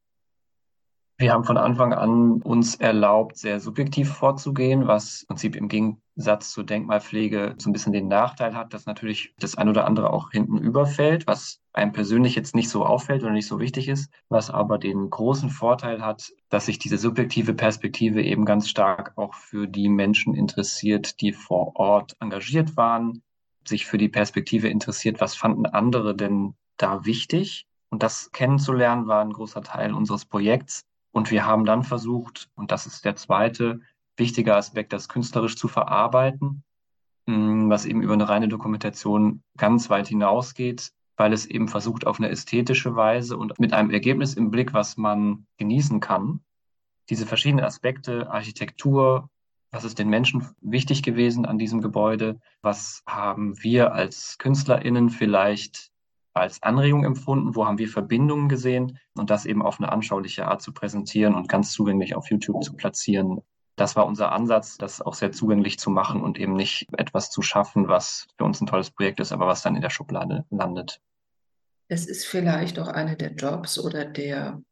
Wir 1.18 1.32
haben 1.32 1.44
von 1.44 1.56
Anfang 1.56 1.92
an 1.92 2.42
uns 2.42 2.74
erlaubt, 2.74 3.36
sehr 3.36 3.60
subjektiv 3.60 4.12
vorzugehen, 4.12 4.88
was 4.88 5.22
im 5.22 5.28
Prinzip 5.28 5.54
im 5.54 5.68
Gegensatz 5.68 6.50
zur 6.50 6.64
Denkmalpflege 6.64 7.54
so 7.58 7.70
ein 7.70 7.72
bisschen 7.72 7.92
den 7.92 8.08
Nachteil 8.08 8.56
hat, 8.56 8.74
dass 8.74 8.86
natürlich 8.86 9.32
das 9.38 9.56
ein 9.56 9.68
oder 9.68 9.86
andere 9.86 10.12
auch 10.12 10.32
hinten 10.32 10.58
überfällt, 10.58 11.26
was 11.28 11.60
einem 11.72 11.92
persönlich 11.92 12.34
jetzt 12.34 12.56
nicht 12.56 12.68
so 12.68 12.84
auffällt 12.84 13.22
oder 13.22 13.30
nicht 13.32 13.46
so 13.46 13.60
wichtig 13.60 13.88
ist, 13.88 14.10
was 14.28 14.50
aber 14.50 14.78
den 14.78 15.10
großen 15.10 15.50
Vorteil 15.50 16.04
hat, 16.04 16.32
dass 16.48 16.66
sich 16.66 16.78
diese 16.80 16.98
subjektive 16.98 17.54
Perspektive 17.54 18.22
eben 18.22 18.44
ganz 18.44 18.68
stark 18.68 19.12
auch 19.16 19.34
für 19.34 19.68
die 19.68 19.88
Menschen 19.88 20.34
interessiert, 20.34 21.20
die 21.20 21.32
vor 21.32 21.76
Ort 21.76 22.16
engagiert 22.20 22.76
waren, 22.76 23.22
sich 23.64 23.86
für 23.86 23.98
die 23.98 24.08
Perspektive 24.08 24.68
interessiert, 24.68 25.20
was 25.20 25.36
fanden 25.36 25.66
andere 25.66 26.16
denn 26.16 26.54
da 26.78 27.04
wichtig. 27.04 27.66
Und 27.90 28.02
das 28.02 28.32
kennenzulernen 28.32 29.06
war 29.06 29.22
ein 29.22 29.32
großer 29.32 29.62
Teil 29.62 29.94
unseres 29.94 30.24
Projekts. 30.24 30.84
Und 31.12 31.31
wir 31.31 31.46
haben 31.46 31.64
dann 31.64 31.84
versucht, 31.84 32.50
und 32.54 32.72
das 32.72 32.86
ist 32.86 33.04
der 33.04 33.16
zweite 33.16 33.81
wichtige 34.16 34.56
Aspekt, 34.56 34.92
das 34.92 35.08
künstlerisch 35.08 35.56
zu 35.56 35.69
verarbeiten, 35.69 36.64
mm, 37.26 37.69
was 37.69 37.84
eben 37.84 38.02
über 38.02 38.14
eine 38.14 38.28
reine 38.28 38.48
Dokumentation 38.48 39.42
ganz 39.56 39.90
weit 39.90 40.08
hinausgeht, 40.08 40.92
weil 41.16 41.32
es 41.32 41.46
eben 41.46 41.69
versucht, 41.69 42.06
auf 42.06 42.19
eine 42.19 42.31
ästhetische 42.31 42.96
Weise 42.96 43.36
und 43.36 43.58
mit 43.60 43.72
einem 43.72 43.90
Ergebnis 43.90 44.34
im 44.34 44.50
Blick, 44.50 44.72
was 44.72 44.96
man 44.96 45.46
genießen 45.58 46.00
kann, 46.00 46.40
diese 47.10 47.26
verschiedenen 47.26 47.64
Aspekte, 47.64 48.31
Architektur, 48.31 49.28
was 49.70 49.84
ist 49.84 49.98
den 49.98 50.08
Menschen 50.08 50.46
wichtig 50.60 51.02
gewesen 51.02 51.46
an 51.46 51.58
diesem 51.58 51.81
Gebäude? 51.81 52.40
Was 52.60 53.02
haben 53.06 53.62
wir 53.62 53.92
als 53.92 54.36
KünstlerInnen 54.38 55.08
vielleicht 55.08 55.92
als 56.34 56.62
Anregung 56.62 57.05
empfunden, 57.05 57.55
wo 57.55 57.67
haben 57.67 57.79
wir 57.79 57.89
Verbindungen 57.89 58.48
gesehen 58.48 58.98
und 59.15 59.31
das 59.31 59.44
eben 59.44 59.62
auf 59.62 59.81
eine 59.81 59.93
anschauliche 59.93 60.46
Art 60.46 60.62
zu 60.62 60.72
präsentieren 60.72 61.34
und 61.34 61.48
ganz 61.48 61.72
zugänglich 61.72 62.15
auf 62.15 62.31
YouTube 62.31 62.62
zu 62.65 62.74
platzieren. 62.74 63.41
Das 63.77 63.96
war 63.96 64.06
unser 64.06 64.32
Ansatz, 64.32 64.77
das 64.77 65.01
auch 65.01 65.15
sehr 65.15 65.32
zugänglich 65.32 65.79
zu 65.79 65.91
machen 65.91 66.22
und 66.22 66.39
eben 66.39 66.55
nicht 66.55 66.86
etwas 66.96 67.31
zu 67.31 67.43
schaffen, 67.43 67.89
was 67.89 68.27
für 68.36 68.44
uns 68.44 68.60
ein 68.60 68.67
tolles 68.67 68.91
Projekt 68.91 69.20
ist, 69.20 69.32
aber 69.32 69.46
was 69.46 69.62
dann 69.62 69.77
in 69.77 69.82
der 69.82 69.91
Schublade 69.91 70.44
landet. 70.51 71.01
Es 71.89 72.06
ist 72.06 72.27
vielleicht 72.27 72.79
auch 72.79 72.89
eine 72.89 73.17
der 73.17 73.32
Jobs 73.32 73.79
oder 73.79 74.05
der 74.05 74.62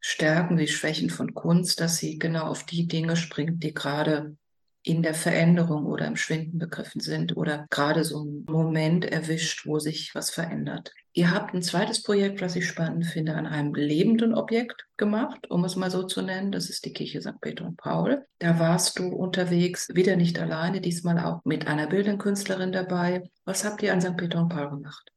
Stärken 0.00 0.58
wie 0.58 0.68
Schwächen 0.68 1.10
von 1.10 1.34
Kunst, 1.34 1.80
dass 1.80 1.96
sie 1.96 2.18
genau 2.18 2.46
auf 2.46 2.64
die 2.64 2.86
Dinge 2.86 3.16
springt, 3.16 3.62
die 3.62 3.74
gerade 3.74 4.36
in 4.82 5.02
der 5.02 5.14
Veränderung 5.14 5.86
oder 5.86 6.06
im 6.06 6.16
Schwinden 6.16 6.58
begriffen 6.58 7.00
sind 7.00 7.36
oder 7.36 7.66
gerade 7.70 8.04
so 8.04 8.24
ein 8.24 8.44
Moment 8.48 9.04
erwischt, 9.04 9.66
wo 9.66 9.78
sich 9.78 10.14
was 10.14 10.30
verändert. 10.30 10.92
Ihr 11.18 11.32
habt 11.32 11.52
ein 11.52 11.62
zweites 11.62 12.04
Projekt, 12.04 12.40
was 12.42 12.54
ich 12.54 12.68
spannend 12.68 13.04
finde, 13.04 13.34
an 13.34 13.44
einem 13.44 13.74
lebenden 13.74 14.36
Objekt 14.36 14.86
gemacht, 14.96 15.50
um 15.50 15.64
es 15.64 15.74
mal 15.74 15.90
so 15.90 16.04
zu 16.04 16.22
nennen. 16.22 16.52
Das 16.52 16.70
ist 16.70 16.84
die 16.84 16.92
Kirche 16.92 17.20
St. 17.20 17.40
Peter 17.40 17.66
und 17.66 17.76
Paul. 17.76 18.24
Da 18.38 18.60
warst 18.60 19.00
du 19.00 19.08
unterwegs, 19.08 19.88
wieder 19.92 20.14
nicht 20.14 20.38
alleine, 20.38 20.80
diesmal 20.80 21.18
auch 21.18 21.44
mit 21.44 21.66
einer 21.66 21.88
bildenden 21.88 22.70
dabei. 22.70 23.28
Was 23.44 23.64
habt 23.64 23.82
ihr 23.82 23.92
an 23.92 24.00
St. 24.00 24.16
Peter 24.16 24.40
und 24.40 24.48
Paul 24.48 24.70
gemacht? 24.70 25.10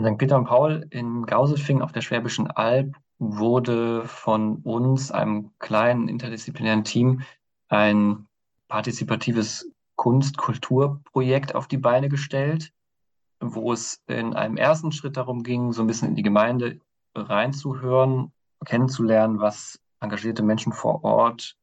St. 0.00 0.16
Peter 0.16 0.38
und 0.38 0.46
Paul 0.46 0.86
in 0.88 1.26
Gauselfing 1.26 1.82
auf 1.82 1.92
der 1.92 2.00
Schwäbischen 2.00 2.46
Alb 2.50 2.96
wurde 3.18 4.04
von 4.06 4.62
uns, 4.62 5.10
einem 5.10 5.50
kleinen 5.58 6.08
interdisziplinären 6.08 6.84
Team, 6.84 7.20
ein 7.68 8.26
partizipatives 8.68 9.70
Kunst-Kultur-Projekt 9.96 11.54
auf 11.54 11.68
die 11.68 11.76
Beine 11.76 12.08
gestellt, 12.08 12.72
wo 13.40 13.72
es 13.72 14.02
in 14.06 14.34
einem 14.34 14.56
ersten 14.56 14.92
Schritt 14.92 15.16
darum 15.16 15.42
ging, 15.42 15.72
so 15.72 15.82
ein 15.82 15.86
bisschen 15.86 16.08
in 16.08 16.14
die 16.16 16.22
Gemeinde 16.22 16.80
reinzuhören, 17.14 18.32
kennenzulernen, 18.64 19.40
was 19.40 19.80
engagierte 20.00 20.42
Menschen 20.42 20.72
vor 20.72 21.04
Ort, 21.04 21.56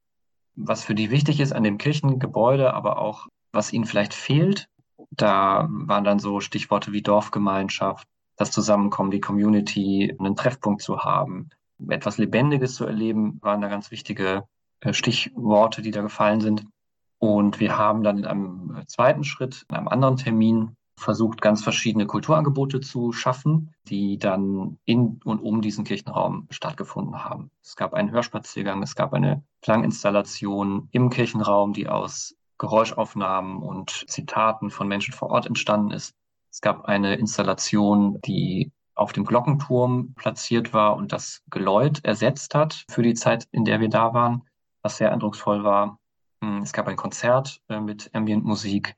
was 0.55 0.84
für 0.84 0.96
die 0.96 1.12
wichtig 1.12 1.39
ist 1.39 1.53
an 1.53 1.63
dem 1.63 1.77
Kirchengebäude, 1.77 2.74
aber 2.74 3.00
auch 3.00 3.27
was 3.51 3.74
ihnen 3.74 3.86
vielleicht 3.86 4.13
fehlt. 4.13 4.70
Da 5.12 5.67
waren 5.70 6.03
dann 6.03 6.20
so 6.20 6.39
Stichworte 6.39 6.91
wie 6.91 7.01
Dorfgemeinschaft, 7.01 8.08
das 8.38 8.51
Zusammenkommen, 8.51 9.12
die 9.12 9.22
Community, 9.22 10.15
einen 10.17 10.36
Treffpunkt 10.36 10.82
zu 10.82 11.00
haben, 11.00 11.50
etwas 11.88 12.17
Lebendiges 12.17 12.75
zu 12.75 12.86
erleben, 12.86 13.39
waren 13.41 13.62
da 13.62 13.67
ganz 13.67 13.91
wichtige 13.91 14.46
äh, 14.82 14.94
Stichworte, 14.94 15.82
die 15.82 15.91
da 15.91 16.01
gefallen 16.01 16.41
sind. 16.41 16.65
Und 17.17 17.60
wir 17.60 17.77
haben 17.77 18.03
dann 18.03 18.20
in 18.20 18.25
einem 18.25 18.84
zweiten 18.88 19.24
Schritt, 19.24 19.65
in 19.70 19.75
einem 19.75 19.88
anderen 19.88 20.17
Termin, 20.17 20.75
versucht, 20.97 21.41
ganz 21.41 21.63
verschiedene 21.63 22.07
Kulturangebote 22.07 22.79
zu 22.79 23.11
schaffen, 23.11 23.73
die 23.87 24.17
dann 24.17 24.77
in 24.85 25.19
und 25.23 25.39
um 25.39 25.61
diesen 25.61 25.83
Kirchenraum 25.83 26.47
stattgefunden 26.49 27.23
haben. 27.23 27.51
Es 27.61 27.75
gab 27.75 27.93
einen 27.93 28.11
Hörspaziergang, 28.11 28.81
es 28.81 28.95
gab 28.95 29.13
eine 29.13 29.43
Klanginstallation 29.61 30.87
im 30.91 31.09
Kirchenraum, 31.09 31.73
die 31.73 31.87
aus 31.87 32.35
Geräuschaufnahmen 32.57 33.57
und 33.57 34.05
Zitaten 34.07 34.69
von 34.69 34.87
Menschen 34.87 35.13
vor 35.13 35.29
Ort 35.29 35.45
entstanden 35.45 35.91
ist. 35.91 36.15
Es 36.49 36.61
gab 36.61 36.85
eine 36.85 37.15
Installation, 37.15 38.21
die 38.21 38.71
auf 38.95 39.11
dem 39.11 39.25
Glockenturm 39.25 40.13
platziert 40.15 40.73
war 40.73 40.95
und 40.95 41.11
das 41.11 41.43
Geläut 41.49 42.03
ersetzt 42.05 42.55
hat 42.55 42.85
für 42.89 43.03
die 43.03 43.13
Zeit, 43.13 43.45
in 43.51 43.65
der 43.65 43.81
wir 43.81 43.89
da 43.89 44.13
waren, 44.13 44.43
was 44.81 44.97
sehr 44.97 45.11
eindrucksvoll 45.11 45.65
war. 45.65 45.99
Hm, 46.41 46.61
es 46.61 46.71
gab 46.71 46.87
ein 46.87 46.95
Konzert 46.95 47.61
äh, 47.67 47.81
mit 47.81 48.09
Ambient-Musik 48.13 48.95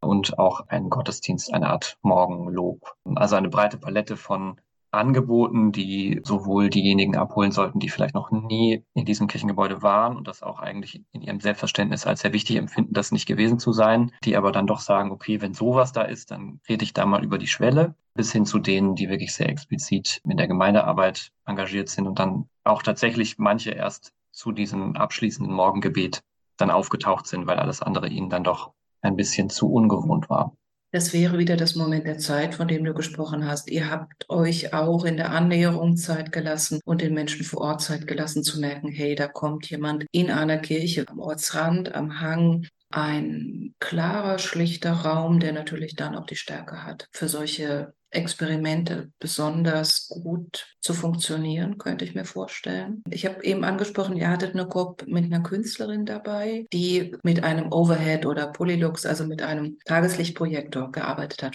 und 0.00 0.38
auch 0.38 0.68
ein 0.68 0.90
Gottesdienst, 0.90 1.52
eine 1.52 1.68
Art 1.68 1.98
Morgenlob. 2.02 2.94
Also 3.14 3.36
eine 3.36 3.48
breite 3.48 3.78
Palette 3.78 4.16
von 4.16 4.60
Angeboten, 4.90 5.70
die 5.70 6.20
sowohl 6.24 6.70
diejenigen 6.70 7.16
abholen 7.16 7.52
sollten, 7.52 7.78
die 7.78 7.90
vielleicht 7.90 8.14
noch 8.14 8.30
nie 8.30 8.84
in 8.94 9.04
diesem 9.04 9.26
Kirchengebäude 9.26 9.82
waren 9.82 10.16
und 10.16 10.26
das 10.26 10.42
auch 10.42 10.60
eigentlich 10.60 11.02
in 11.12 11.20
ihrem 11.20 11.40
Selbstverständnis 11.40 12.06
als 12.06 12.20
sehr 12.20 12.32
wichtig 12.32 12.56
empfinden, 12.56 12.94
das 12.94 13.12
nicht 13.12 13.26
gewesen 13.26 13.58
zu 13.58 13.72
sein, 13.72 14.12
die 14.24 14.36
aber 14.36 14.50
dann 14.50 14.66
doch 14.66 14.80
sagen, 14.80 15.10
okay, 15.10 15.42
wenn 15.42 15.52
sowas 15.52 15.92
da 15.92 16.02
ist, 16.02 16.30
dann 16.30 16.60
rede 16.68 16.84
ich 16.84 16.94
da 16.94 17.04
mal 17.04 17.22
über 17.22 17.36
die 17.36 17.46
Schwelle, 17.46 17.94
bis 18.14 18.32
hin 18.32 18.46
zu 18.46 18.58
denen, 18.58 18.94
die 18.94 19.10
wirklich 19.10 19.34
sehr 19.34 19.50
explizit 19.50 20.22
in 20.24 20.38
der 20.38 20.48
Gemeindearbeit 20.48 21.32
engagiert 21.44 21.90
sind 21.90 22.06
und 22.06 22.18
dann 22.18 22.48
auch 22.64 22.82
tatsächlich 22.82 23.38
manche 23.38 23.70
erst 23.70 24.14
zu 24.32 24.52
diesem 24.52 24.96
abschließenden 24.96 25.54
Morgengebet 25.54 26.22
dann 26.56 26.70
aufgetaucht 26.70 27.26
sind, 27.26 27.46
weil 27.46 27.58
alles 27.58 27.82
andere 27.82 28.08
ihnen 28.08 28.30
dann 28.30 28.44
doch 28.44 28.72
ein 29.00 29.16
bisschen 29.16 29.50
zu 29.50 29.70
ungewohnt 29.72 30.28
war. 30.30 30.54
Das 30.90 31.12
wäre 31.12 31.36
wieder 31.36 31.56
das 31.56 31.74
Moment 31.74 32.06
der 32.06 32.16
Zeit, 32.16 32.54
von 32.54 32.66
dem 32.66 32.82
du 32.82 32.94
gesprochen 32.94 33.46
hast. 33.46 33.70
Ihr 33.70 33.90
habt 33.90 34.24
euch 34.30 34.72
auch 34.72 35.04
in 35.04 35.18
der 35.18 35.32
Annäherung 35.32 35.98
Zeit 35.98 36.32
gelassen 36.32 36.80
und 36.86 37.02
den 37.02 37.12
Menschen 37.12 37.44
vor 37.44 37.60
Ort 37.60 37.82
Zeit 37.82 38.06
gelassen 38.06 38.42
zu 38.42 38.58
merken, 38.58 38.88
hey, 38.88 39.14
da 39.14 39.28
kommt 39.28 39.68
jemand 39.68 40.06
in 40.12 40.30
einer 40.30 40.56
Kirche 40.56 41.04
am 41.08 41.18
Ortsrand, 41.18 41.94
am 41.94 42.20
Hang, 42.20 42.66
ein 42.90 43.74
klarer, 43.80 44.38
schlichter 44.38 44.92
Raum, 44.92 45.40
der 45.40 45.52
natürlich 45.52 45.94
dann 45.94 46.16
auch 46.16 46.24
die 46.24 46.36
Stärke 46.36 46.84
hat, 46.84 47.06
für 47.12 47.28
solche 47.28 47.92
Experimente 48.10 49.10
besonders 49.18 50.08
gut 50.08 50.76
zu 50.80 50.94
funktionieren, 50.94 51.78
könnte 51.78 52.04
ich 52.04 52.14
mir 52.14 52.24
vorstellen. 52.24 53.02
Ich 53.10 53.26
habe 53.26 53.44
eben 53.44 53.64
angesprochen, 53.64 54.16
ihr 54.16 54.30
hattet 54.30 54.54
eine 54.54 54.66
Gruppe 54.66 55.04
mit 55.08 55.24
einer 55.24 55.42
Künstlerin 55.42 56.06
dabei, 56.06 56.66
die 56.72 57.14
mit 57.22 57.44
einem 57.44 57.72
Overhead 57.72 58.24
oder 58.24 58.46
Polylux, 58.46 59.04
also 59.04 59.26
mit 59.26 59.42
einem 59.42 59.78
Tageslichtprojektor 59.84 60.90
gearbeitet 60.92 61.42
hat. 61.42 61.54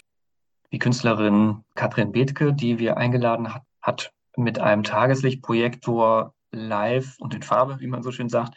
Die 0.71 0.79
Künstlerin 0.79 1.63
Katrin 1.75 2.11
Bethke, 2.11 2.53
die 2.53 2.79
wir 2.79 2.97
eingeladen 2.97 3.53
hat, 3.53 3.63
hat 3.81 4.11
mit 4.37 4.59
einem 4.59 4.83
Tageslichtprojektor 4.83 6.33
live 6.51 7.15
und 7.19 7.33
in 7.33 7.43
Farbe, 7.43 7.79
wie 7.79 7.87
man 7.87 8.03
so 8.03 8.11
schön 8.11 8.29
sagt, 8.29 8.55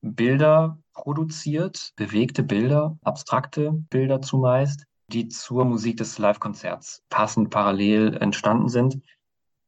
Bilder 0.00 0.78
produziert, 0.92 1.92
bewegte 1.96 2.42
Bilder, 2.42 2.98
abstrakte 3.02 3.72
Bilder 3.72 4.20
zumeist, 4.20 4.84
die 5.12 5.28
zur 5.28 5.64
Musik 5.64 5.98
des 5.98 6.18
Live-Konzerts 6.18 7.02
passend 7.10 7.50
parallel 7.50 8.16
entstanden 8.16 8.68
sind. 8.68 9.00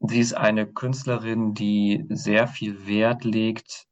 Sie 0.01 0.21
ist 0.21 0.35
eine 0.35 0.67
Künstlerin, 0.67 1.55
die 1.55 2.05
sehr 2.09 2.47
viel 2.47 2.87
Wert 2.87 3.25
legt 3.25 3.87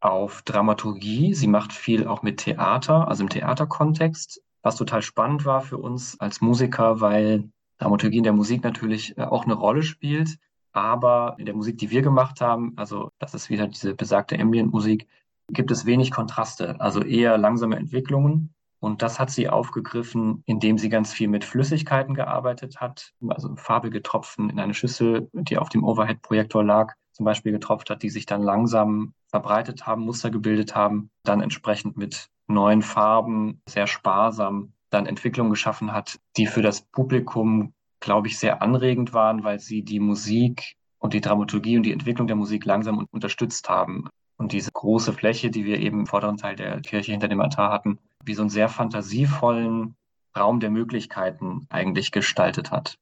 auf 0.00 0.42
Dramaturgie. 0.42 1.34
Sie 1.34 1.46
macht 1.46 1.72
viel 1.72 2.06
auch 2.06 2.22
mit 2.22 2.38
Theater, 2.38 3.08
also 3.08 3.22
im 3.22 3.28
Theaterkontext, 3.28 4.42
was 4.62 4.76
total 4.76 5.02
spannend 5.02 5.44
war 5.44 5.60
für 5.60 5.78
uns 5.78 6.18
als 6.20 6.40
Musiker, 6.40 7.00
weil 7.00 7.50
Dramaturgie 7.78 8.18
in 8.18 8.24
der 8.24 8.32
Musik 8.32 8.64
natürlich 8.64 9.16
äh, 9.18 9.22
auch 9.22 9.44
eine 9.44 9.54
Rolle 9.54 9.82
spielt. 9.82 10.38
Aber 10.72 11.36
in 11.38 11.46
der 11.46 11.54
Musik, 11.54 11.78
die 11.78 11.90
wir 11.90 12.02
gemacht 12.02 12.40
haben, 12.40 12.72
also 12.76 13.10
das 13.18 13.34
ist 13.34 13.50
wieder 13.50 13.68
diese 13.68 13.94
besagte 13.94 14.38
Ambient-Musik, 14.38 15.06
gibt 15.48 15.70
es 15.70 15.84
wenig 15.84 16.10
Kontraste, 16.10 16.80
also 16.80 17.02
eher 17.02 17.36
langsame 17.36 17.76
Entwicklungen. 17.76 18.54
Und 18.82 19.00
das 19.00 19.20
hat 19.20 19.30
sie 19.30 19.48
aufgegriffen, 19.48 20.42
indem 20.44 20.76
sie 20.76 20.88
ganz 20.88 21.12
viel 21.12 21.28
mit 21.28 21.44
Flüssigkeiten 21.44 22.14
gearbeitet 22.14 22.80
hat, 22.80 23.12
also 23.28 23.54
farbige 23.54 24.02
Tropfen 24.02 24.50
in 24.50 24.58
eine 24.58 24.74
Schüssel, 24.74 25.30
die 25.32 25.56
auf 25.56 25.68
dem 25.68 25.84
Overhead-Projektor 25.84 26.64
lag, 26.64 26.94
zum 27.12 27.24
Beispiel 27.24 27.52
getropft 27.52 27.90
hat, 27.90 28.02
die 28.02 28.10
sich 28.10 28.26
dann 28.26 28.42
langsam 28.42 29.14
verbreitet 29.28 29.86
haben, 29.86 30.02
Muster 30.02 30.30
gebildet 30.30 30.74
haben, 30.74 31.10
dann 31.22 31.42
entsprechend 31.42 31.96
mit 31.96 32.26
neuen 32.48 32.82
Farben 32.82 33.62
sehr 33.68 33.86
sparsam 33.86 34.72
dann 34.90 35.06
Entwicklungen 35.06 35.50
geschaffen 35.50 35.92
hat, 35.92 36.18
die 36.36 36.46
für 36.46 36.60
das 36.60 36.82
Publikum, 36.82 37.72
glaube 38.00 38.26
ich, 38.26 38.38
sehr 38.38 38.62
anregend 38.62 39.14
waren, 39.14 39.44
weil 39.44 39.60
sie 39.60 39.82
die 39.82 40.00
Musik 40.00 40.74
und 40.98 41.14
die 41.14 41.20
Dramaturgie 41.20 41.76
und 41.76 41.84
die 41.84 41.92
Entwicklung 41.92 42.26
der 42.26 42.36
Musik 42.36 42.64
langsam 42.64 43.06
unterstützt 43.12 43.68
haben. 43.68 44.08
Und 44.36 44.50
diese 44.50 44.72
große 44.72 45.12
Fläche, 45.12 45.50
die 45.50 45.64
wir 45.64 45.78
eben 45.78 46.00
im 46.00 46.06
vorderen 46.06 46.36
Teil 46.36 46.56
der 46.56 46.80
Kirche 46.80 47.12
hinter 47.12 47.28
dem 47.28 47.40
Altar 47.40 47.70
hatten, 47.70 47.98
wie 48.22 48.34
so 48.34 48.42
einen 48.42 48.50
sehr 48.50 48.68
fantasievollen 48.68 49.96
Raum 50.36 50.60
der 50.60 50.70
Möglichkeiten 50.70 51.66
eigentlich 51.68 52.10
gestaltet 52.10 52.70
hat. 52.70 52.96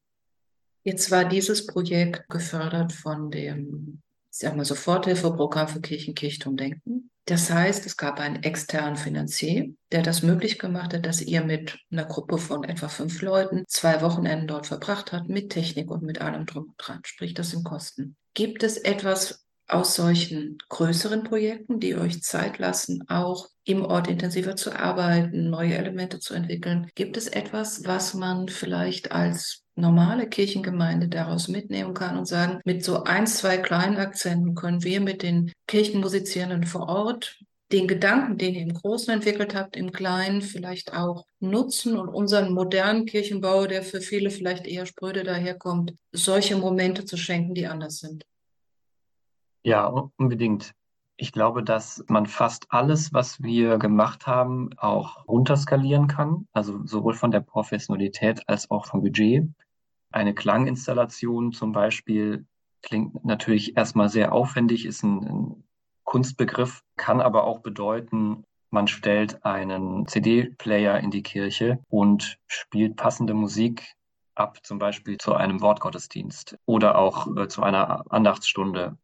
Jetzt 0.83 1.11
war 1.11 1.25
dieses 1.25 1.67
Projekt 1.67 2.27
gefördert 2.29 2.91
von 2.91 3.29
dem, 3.29 4.01
ich 4.31 4.37
sag 4.37 4.65
Soforthilfeprogramm 4.65 5.67
für 5.67 5.81
Kirchenkirchtum 5.81 6.57
Denken. 6.57 7.11
Das 7.25 7.51
heißt, 7.51 7.85
es 7.85 7.97
gab 7.97 8.19
einen 8.19 8.41
externen 8.43 8.95
Finanzier, 8.95 9.73
der 9.91 10.01
das 10.01 10.23
möglich 10.23 10.57
gemacht 10.57 10.93
hat, 10.93 11.05
dass 11.05 11.21
ihr 11.21 11.43
mit 11.43 11.77
einer 11.91 12.05
Gruppe 12.05 12.39
von 12.39 12.63
etwa 12.63 12.87
fünf 12.87 13.21
Leuten 13.21 13.63
zwei 13.67 14.01
Wochenenden 14.01 14.47
dort 14.47 14.65
verbracht 14.65 15.11
habt, 15.11 15.29
mit 15.29 15.51
Technik 15.51 15.91
und 15.91 16.01
mit 16.01 16.19
allem 16.19 16.47
drum 16.47 16.69
und 16.69 16.75
dran. 16.77 17.01
Sprich, 17.05 17.35
das 17.35 17.51
sind 17.51 17.63
Kosten. 17.63 18.15
Gibt 18.33 18.63
es 18.63 18.77
etwas, 18.77 19.45
aus 19.71 19.95
solchen 19.95 20.57
größeren 20.69 21.23
Projekten, 21.23 21.79
die 21.79 21.95
euch 21.95 22.21
Zeit 22.21 22.57
lassen, 22.57 23.03
auch 23.07 23.47
im 23.63 23.85
Ort 23.85 24.07
intensiver 24.07 24.55
zu 24.55 24.71
arbeiten, 24.77 25.49
neue 25.49 25.75
Elemente 25.75 26.19
zu 26.19 26.33
entwickeln. 26.33 26.89
Gibt 26.95 27.17
es 27.17 27.27
etwas, 27.27 27.85
was 27.85 28.13
man 28.13 28.49
vielleicht 28.49 29.11
als 29.11 29.63
normale 29.75 30.27
Kirchengemeinde 30.27 31.07
daraus 31.07 31.47
mitnehmen 31.47 31.93
kann 31.93 32.17
und 32.17 32.25
sagen, 32.25 32.59
mit 32.65 32.83
so 32.83 33.03
ein, 33.03 33.27
zwei 33.27 33.57
kleinen 33.57 33.97
Akzenten 33.97 34.55
können 34.55 34.83
wir 34.83 34.99
mit 34.99 35.23
den 35.23 35.51
Kirchenmusizierenden 35.67 36.65
vor 36.65 36.89
Ort 36.89 37.39
den 37.71 37.87
Gedanken, 37.87 38.37
den 38.37 38.55
ihr 38.55 38.61
im 38.63 38.73
Großen 38.73 39.13
entwickelt 39.13 39.55
habt, 39.55 39.77
im 39.77 39.93
Kleinen 39.93 40.41
vielleicht 40.41 40.93
auch 40.93 41.25
nutzen 41.39 41.97
und 41.97 42.09
unseren 42.09 42.51
modernen 42.51 43.05
Kirchenbau, 43.05 43.65
der 43.65 43.81
für 43.81 44.01
viele 44.01 44.29
vielleicht 44.29 44.67
eher 44.67 44.85
spröde 44.85 45.23
daherkommt, 45.23 45.93
solche 46.11 46.57
Momente 46.57 47.05
zu 47.05 47.15
schenken, 47.15 47.53
die 47.53 47.67
anders 47.67 47.99
sind. 47.99 48.25
Ja, 49.63 49.87
unbedingt. 50.17 50.73
Ich 51.17 51.31
glaube, 51.31 51.63
dass 51.63 52.03
man 52.07 52.25
fast 52.25 52.65
alles, 52.71 53.13
was 53.13 53.41
wir 53.43 53.77
gemacht 53.77 54.25
haben, 54.25 54.71
auch 54.77 55.27
runterskalieren 55.27 56.07
kann. 56.07 56.47
Also 56.51 56.85
sowohl 56.85 57.13
von 57.13 57.29
der 57.29 57.41
Professionalität 57.41 58.47
als 58.49 58.71
auch 58.71 58.87
vom 58.87 59.01
Budget. 59.01 59.47
Eine 60.11 60.33
Klanginstallation 60.33 61.51
zum 61.53 61.73
Beispiel 61.73 62.47
klingt 62.81 63.23
natürlich 63.23 63.77
erstmal 63.77 64.09
sehr 64.09 64.33
aufwendig, 64.33 64.85
ist 64.85 65.03
ein, 65.03 65.23
ein 65.23 65.63
Kunstbegriff, 66.03 66.83
kann 66.97 67.21
aber 67.21 67.43
auch 67.43 67.59
bedeuten, 67.59 68.43
man 68.71 68.87
stellt 68.87 69.45
einen 69.45 70.07
CD-Player 70.07 70.99
in 70.99 71.11
die 71.11 71.23
Kirche 71.23 71.79
und 71.89 72.39
spielt 72.47 72.95
passende 72.95 73.33
Musik 73.35 73.95
ab, 74.33 74.65
zum 74.65 74.79
Beispiel 74.79 75.17
zu 75.17 75.35
einem 75.35 75.61
Wortgottesdienst 75.61 76.57
oder 76.65 76.97
auch 76.97 77.27
äh, 77.37 77.47
zu 77.47 77.61
einer 77.61 78.11
Andachtsstunde 78.11 78.97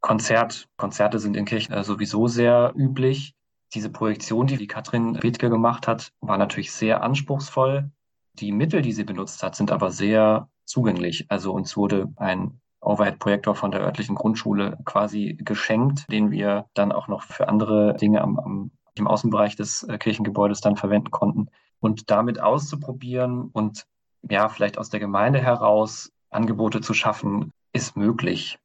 Konzert. 0.00 0.68
Konzerte 0.76 1.18
sind 1.18 1.36
in 1.36 1.44
Kirchen 1.44 1.72
äh, 1.72 1.84
sowieso 1.84 2.26
sehr 2.26 2.72
üblich. 2.76 3.34
Diese 3.74 3.90
Projektion, 3.90 4.46
die 4.46 4.56
die 4.56 4.66
Katrin 4.66 5.14
Bethke 5.14 5.50
gemacht 5.50 5.86
hat, 5.86 6.12
war 6.20 6.38
natürlich 6.38 6.72
sehr 6.72 7.02
anspruchsvoll. 7.02 7.90
Die 8.34 8.52
Mittel, 8.52 8.82
die 8.82 8.92
sie 8.92 9.04
benutzt 9.04 9.42
hat, 9.42 9.54
sind 9.54 9.70
aber 9.70 9.90
sehr 9.90 10.48
zugänglich. 10.64 11.26
Also 11.28 11.52
uns 11.52 11.76
wurde 11.76 12.08
ein 12.16 12.60
Overhead-Projektor 12.80 13.54
von 13.54 13.70
der 13.70 13.82
örtlichen 13.82 14.14
Grundschule 14.14 14.78
quasi 14.84 15.36
geschenkt, 15.38 16.10
den 16.10 16.30
wir 16.30 16.66
dann 16.74 16.92
auch 16.92 17.08
noch 17.08 17.22
für 17.22 17.48
andere 17.48 17.94
Dinge 17.94 18.22
am, 18.22 18.38
am 18.38 18.70
im 18.94 19.08
Außenbereich 19.08 19.56
des 19.56 19.82
äh, 19.82 19.98
Kirchengebäudes 19.98 20.60
dann 20.60 20.76
verwenden 20.76 21.10
konnten. 21.10 21.48
Und 21.80 22.10
damit 22.10 22.40
auszuprobieren 22.40 23.50
und 23.52 23.86
ja, 24.28 24.48
vielleicht 24.48 24.78
aus 24.78 24.90
der 24.90 25.00
Gemeinde 25.00 25.40
heraus 25.40 26.12
Angebote 26.28 26.80
zu 26.80 26.94
schaffen, 26.94 27.52
ist 27.72 27.96
möglich. 27.96 28.58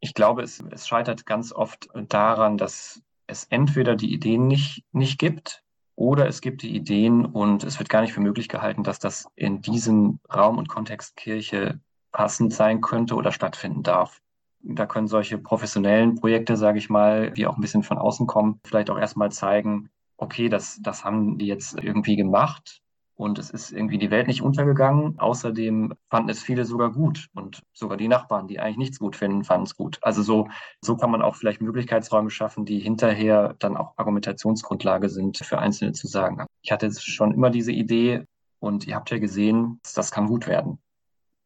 Ich 0.00 0.14
glaube, 0.14 0.42
es, 0.42 0.62
es 0.70 0.88
scheitert 0.88 1.26
ganz 1.26 1.52
oft 1.52 1.88
daran, 2.08 2.56
dass 2.56 3.02
es 3.26 3.44
entweder 3.44 3.96
die 3.96 4.12
Ideen 4.12 4.46
nicht, 4.46 4.84
nicht 4.92 5.18
gibt 5.18 5.62
oder 5.94 6.26
es 6.26 6.40
gibt 6.40 6.62
die 6.62 6.74
Ideen 6.74 7.26
und 7.26 7.62
es 7.62 7.78
wird 7.78 7.90
gar 7.90 8.00
nicht 8.00 8.14
für 8.14 8.20
möglich 8.20 8.48
gehalten, 8.48 8.82
dass 8.82 8.98
das 8.98 9.28
in 9.36 9.60
diesem 9.60 10.18
Raum 10.34 10.58
und 10.58 10.68
Kontext 10.68 11.16
Kirche 11.16 11.80
passend 12.12 12.52
sein 12.52 12.80
könnte 12.80 13.14
oder 13.14 13.30
stattfinden 13.30 13.82
darf. 13.82 14.20
Da 14.62 14.86
können 14.86 15.06
solche 15.06 15.38
professionellen 15.38 16.16
Projekte, 16.16 16.56
sage 16.56 16.78
ich 16.78 16.90
mal, 16.90 17.30
die 17.30 17.46
auch 17.46 17.56
ein 17.56 17.60
bisschen 17.60 17.82
von 17.82 17.98
außen 17.98 18.26
kommen, 18.26 18.60
vielleicht 18.64 18.90
auch 18.90 18.98
erstmal 18.98 19.30
zeigen, 19.30 19.90
okay, 20.16 20.48
das, 20.48 20.80
das 20.82 21.04
haben 21.04 21.38
die 21.38 21.46
jetzt 21.46 21.78
irgendwie 21.78 22.16
gemacht 22.16 22.82
und 23.20 23.38
es 23.38 23.50
ist 23.50 23.70
irgendwie 23.70 23.98
die 23.98 24.10
Welt 24.10 24.28
nicht 24.28 24.40
untergegangen. 24.40 25.18
Außerdem 25.18 25.92
fanden 26.08 26.30
es 26.30 26.42
viele 26.42 26.64
sogar 26.64 26.90
gut 26.90 27.28
und 27.34 27.62
sogar 27.74 27.98
die 27.98 28.08
Nachbarn, 28.08 28.48
die 28.48 28.60
eigentlich 28.60 28.78
nichts 28.78 28.98
gut 28.98 29.14
finden, 29.14 29.44
fanden 29.44 29.64
es 29.64 29.76
gut. 29.76 29.98
Also 30.00 30.22
so, 30.22 30.48
so 30.80 30.96
kann 30.96 31.10
man 31.10 31.20
auch 31.20 31.36
vielleicht 31.36 31.60
Möglichkeitsräume 31.60 32.30
schaffen, 32.30 32.64
die 32.64 32.78
hinterher 32.78 33.56
dann 33.58 33.76
auch 33.76 33.92
Argumentationsgrundlage 33.98 35.10
sind 35.10 35.36
für 35.36 35.58
Einzelne 35.58 35.92
zu 35.92 36.06
sagen. 36.06 36.46
Ich 36.62 36.72
hatte 36.72 36.90
schon 36.98 37.34
immer 37.34 37.50
diese 37.50 37.72
Idee 37.72 38.24
und 38.58 38.86
ihr 38.86 38.94
habt 38.94 39.10
ja 39.10 39.18
gesehen, 39.18 39.80
das 39.94 40.10
kann 40.10 40.26
gut 40.26 40.46
werden. 40.46 40.78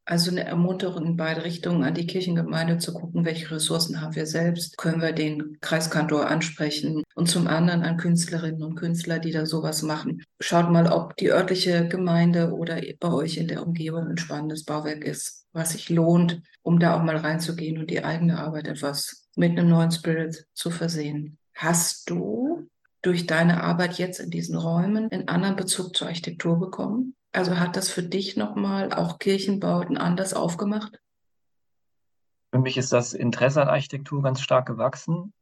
Also 0.07 0.31
eine 0.31 0.45
Ermunterung 0.45 1.07
in 1.07 1.17
beide 1.17 1.45
Richtungen 1.45 1.83
an 1.83 1.95
die 1.95 2.07
Kirchengemeinde 2.07 2.77
zu 2.77 2.93
gucken, 2.93 3.25
welche 3.25 3.51
Ressourcen 3.51 4.03
haben 4.03 4.15
wir 4.15 4.27
selbst, 4.27 4.77
können 4.77 5.01
wir 5.01 5.13
den 5.13 5.59
Kreiskantor 5.63 6.27
ansprechen 6.27 7.03
und 7.15 7.31
zum 7.31 7.47
anderen 7.47 7.83
an 7.83 7.97
Künstlerinnen 7.97 8.63
und 8.63 8.75
Künstler, 8.75 9.19
die 9.19 9.33
da 9.33 9.47
sowas 9.47 9.83
machen. 9.83 10.23
Schaut 10.41 10.71
mal, 10.71 10.93
ob 10.93 11.17
die 11.17 11.31
örtliche 11.31 11.89
Gemeinde 11.89 12.53
oder 12.53 12.83
bei 13.01 13.13
euch 13.13 13.39
in 13.39 13.49
der 13.49 13.67
Umgebung 13.67 14.09
ein 14.09 14.19
spannendes 14.19 14.65
Bauwerk 14.65 15.05
ist, 15.05 15.47
was 15.53 15.71
sich 15.71 15.89
lohnt, 15.89 16.43
um 16.63 16.79
da 16.79 16.97
auch 16.97 17.03
mal 17.03 17.17
reinzugehen 17.17 17.79
und 17.79 17.91
die 17.91 18.05
eigene 18.05 18.39
Arbeit 18.39 18.69
etwas 18.69 19.27
mit 19.37 19.53
einem 19.53 19.71
neuen 19.71 19.91
Spirit 19.91 20.47
zu 20.53 20.71
versehen. 20.71 21.39
Hast 21.55 22.11
du 22.11 22.69
durch 23.01 23.27
deine 23.27 23.63
Arbeit 23.63 23.99
jetzt 23.99 24.21
in 24.21 24.31
diesen 24.31 24.57
Räumen 24.57 25.11
einen 25.11 25.29
anderen 25.29 25.57
Bezug 25.57 25.97
zur 25.97 26.09
Architektur 26.09 26.59
bekommen? 26.59 27.15
Also 27.35 27.59
hat 27.59 27.77
das 27.77 27.91
für 27.91 28.05
dich 28.05 28.37
nochmal 28.37 28.93
auch 28.93 29.19
Kirchenbauten 29.19 29.99
anders 29.99 30.35
aufgemacht? 30.35 31.01
Für 32.53 32.61
mich 32.61 32.77
ist 32.77 32.93
das 32.93 33.13
Interesse 33.13 33.61
an 33.61 33.69
Architektur 33.69 34.23
ganz 34.23 34.41
stark 34.41 34.67
gewachsen 34.67 35.33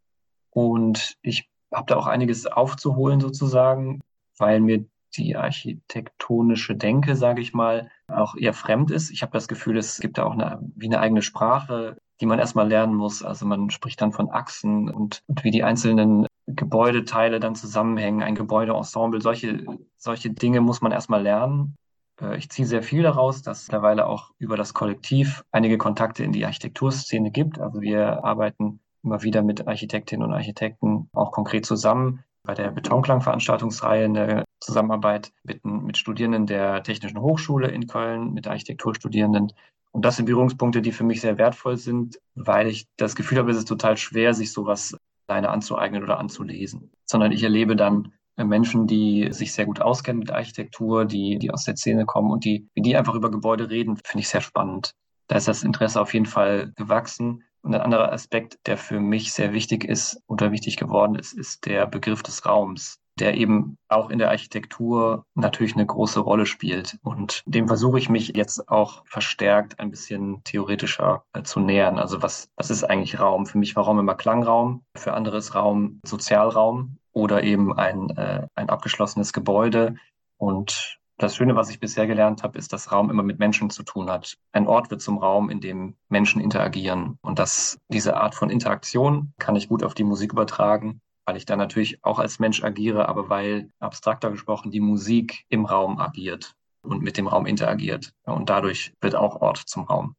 und 0.51 1.19
ich 1.21 1.51
habe 1.71 1.85
da 1.87 1.97
auch 1.97 2.07
einiges 2.07 2.47
aufzuholen 2.47 3.21
sozusagen, 3.21 4.01
weil 4.39 4.61
mir 4.61 4.87
die 5.15 5.37
architektonische 5.37 6.75
Denke, 6.75 7.15
sage 7.15 7.43
ich 7.43 7.53
mal, 7.53 7.91
auch 8.09 8.37
eher 8.37 8.55
fremd 8.55 8.91
ist. 8.91 9.11
Ich 9.11 9.21
habe 9.21 9.33
das 9.33 9.47
Gefühl, 9.47 9.77
es 9.77 9.99
gibt 10.01 10.17
da 10.17 10.25
auch 10.25 10.33
eine, 10.33 10.61
wie 10.75 10.87
eine 10.87 11.01
eigene 11.01 11.21
Sprache, 11.21 11.99
die 12.23 12.27
man 12.27 12.39
erstmal 12.39 12.69
lernen 12.69 12.95
muss. 12.95 13.23
Also 13.23 13.45
man 13.45 13.69
spricht 13.69 14.01
dann 14.01 14.13
von 14.13 14.31
Achsen 14.31 14.89
und, 14.89 15.23
und 15.27 15.45
wie 15.45 15.51
die 15.51 15.63
einzelnen 15.63 16.27
Gebäudeteile 16.47 17.39
dann 17.39 17.55
zusammenhängen, 17.55 18.23
ein 18.23 18.35
Gebäudeensemble. 18.35 19.21
Solche, 19.21 19.67
solche 19.99 20.31
Dinge 20.31 20.63
muss 20.63 20.81
man 20.81 20.93
erstmal 20.93 21.23
lernen. 21.23 21.77
Äh, 22.23 22.37
ich 22.39 22.49
ziehe 22.49 22.67
sehr 22.67 22.83
viel 22.83 23.03
daraus, 23.03 23.43
dass 23.43 23.63
es 23.63 23.69
mittlerweile 23.69 24.07
auch 24.07 24.31
über 24.39 24.57
das 24.57 24.75
Kollektiv 24.75 25.45
einige 25.51 25.79
Kontakte 25.79 26.25
in 26.25 26.33
die 26.33 26.47
Architekturszene 26.47 27.31
gibt. 27.31 27.59
Also 27.59 27.81
wir 27.81 28.25
arbeiten 28.25 28.81
immer 29.03 29.23
wieder 29.23 29.43
mit 29.43 29.67
Architektinnen 29.67 30.27
und 30.27 30.33
Architekten 30.33 31.09
auch 31.13 31.33
konkret 31.33 31.67
zusammen. 31.67 32.23
Bei 32.45 32.55
der 32.55 32.71
Betonklang-Veranstaltungsreihe 32.71 34.05
eine 34.05 34.45
Zusammenarbeit 34.61 35.33
mit, 35.45 35.65
mit 35.65 35.97
Studierenden 35.97 36.47
der 36.47 36.83
Technischen 36.83 37.21
Hochschule 37.21 37.69
in 37.69 37.87
Köln, 37.87 38.33
mit 38.33 38.49
Architekturstudierenden. 38.49 39.53
Und 39.93 40.05
das 40.05 40.17
sind 40.17 40.27
Berührungspunkte, 40.27 40.83
die 40.83 40.93
für 40.93 41.05
mich 41.05 41.21
sehr 41.21 41.39
wertvoll 41.39 41.77
sind, 41.77 42.19
weil 42.35 42.67
ich 42.67 42.87
das 42.97 43.15
Gefühl 43.15 43.39
habe, 43.39 43.51
es 43.51 43.59
ist 43.59 43.69
total 43.69 43.97
schwer, 43.97 44.35
sich 44.35 44.53
sowas 44.53 44.97
alleine 45.29 45.51
anzueignen 45.51 46.03
oder 46.03 46.19
anzulesen, 46.19 46.91
sondern 47.05 47.31
ich 47.33 47.43
erlebe 47.43 47.77
dann 47.77 48.13
Menschen, 48.37 48.87
die 48.87 49.29
sich 49.33 49.53
sehr 49.53 49.67
gut 49.67 49.81
auskennen 49.81 50.21
mit 50.21 50.31
Architektur, 50.31 51.05
die, 51.05 51.39
die 51.39 51.51
aus 51.51 51.65
der 51.65 51.77
Szene 51.77 52.07
kommen 52.07 52.31
und 52.31 52.45
die, 52.45 52.69
wie 52.75 52.83
die 52.83 52.97
einfach 52.97 53.15
über 53.15 53.31
Gebäude 53.31 53.71
reden, 53.71 53.97
finde 53.97 54.21
ich 54.21 54.29
sehr 54.29 54.41
spannend. 54.41 54.95
Da 55.29 55.37
ist 55.37 55.49
das 55.49 55.63
Interesse 55.63 56.01
auf 56.01 56.13
jeden 56.15 56.27
Fall 56.27 56.73
gewachsen. 56.77 57.45
Und 57.63 57.75
ein 57.75 57.81
anderer 57.81 58.13
Aspekt, 58.13 58.59
der 58.67 58.77
für 58.77 58.99
mich 58.99 59.33
sehr 59.33 59.53
wichtig 59.53 59.85
ist 59.85 60.21
oder 60.27 60.51
wichtig 60.51 60.77
geworden 60.77 61.15
ist, 61.15 61.33
ist 61.33 61.65
der 61.65 61.87
Begriff 61.87 62.23
des 62.23 62.45
Raums, 62.45 62.99
der 63.21 63.37
eben 63.37 63.79
auch 63.89 64.11
in 64.11 64.19
der 64.19 64.31
Architektur 64.31 65.25
natürlich 65.35 65.75
eine 65.75 65.87
große 65.87 66.19
Rolle 66.19 66.45
spielt. 66.45 66.99
Und 67.03 67.43
dem 67.47 67.69
versuche 67.69 67.99
ich 67.99 68.09
mich 68.09 68.33
jetzt 68.35 68.69
auch 68.69 69.05
verstärkt 69.07 69.79
ein 69.79 69.91
bisschen 69.91 70.43
theoretischer 70.43 71.25
äh, 71.35 71.45
zu 71.45 71.61
nähern. 71.61 71.99
Also 71.99 72.21
was, 72.21 72.49
was 72.57 72.71
ist 72.71 72.83
eigentlich 72.83 73.21
Raum? 73.21 73.47
Für 73.47 73.59
mich 73.59 73.77
war 73.77 73.85
Raum 73.85 74.01
immer 74.01 74.17
Klangraum, 74.17 74.83
für 74.97 75.15
andere 75.15 75.39
ist 75.39 75.55
Raum 75.55 76.01
Sozialraum 76.05 76.99
oder 77.13 77.43
eben 77.43 77.77
ein, 77.77 78.11
äh, 78.11 78.47
ein 78.55 78.69
abgeschlossenes 78.69 79.33
Gebäude. 79.33 79.97
Und 80.37 80.99
das 81.19 81.37
Schöne, 81.37 81.55
was 81.55 81.71
ich 81.71 81.79
bisher 81.79 82.07
gelernt 82.07 82.43
habe, 82.43 82.59
ist, 82.59 82.73
dass 82.73 82.91
Raum 82.91 83.11
immer 83.11 83.23
mit 83.23 83.39
Menschen 83.39 83.71
zu 83.71 83.83
tun 83.83 84.11
hat. 84.11 84.37
Ein 84.53 84.67
Ort 84.67 84.91
wird 84.91 85.03
zum 85.03 85.19
Raum, 85.19 85.51
in 85.51 85.61
dem 85.61 85.95
Menschen 86.09 86.41
interagieren. 86.41 87.19
Und 87.23 87.39
dass 87.39 87.79
diese 87.89 88.17
Art 88.17 88.35
von 88.35 88.51
Interaktion 88.51 89.33
kann 89.39 89.57
ich 89.57 89.69
gut 89.69 89.85
auf 89.85 89.95
die 89.95 90.05
Musik 90.05 90.33
übertragen, 90.33 91.01
weil 91.25 91.37
ich 91.37 91.47
da 91.47 91.57
natürlich 91.57 92.05
auch 92.05 92.19
als 92.19 92.39
Mensch 92.39 92.65
agiere, 92.65 93.09
aber 93.09 93.29
weil 93.29 93.71
abstrakter 93.79 94.31
gesprochen 94.31 94.71
die 94.71 94.81
Musik 94.81 95.45
im 95.49 95.65
Raum 95.65 95.99
agiert 95.99 96.55
und 96.83 97.03
mit 97.03 97.17
dem 97.17 97.29
Raum 97.29 97.47
interagiert. 97.47 98.13
Und 98.25 98.51
dadurch 98.51 98.93
wird 99.01 99.15
auch 99.15 99.41
Ort 99.41 99.59
zum 99.59 99.85
Raum 99.85 100.17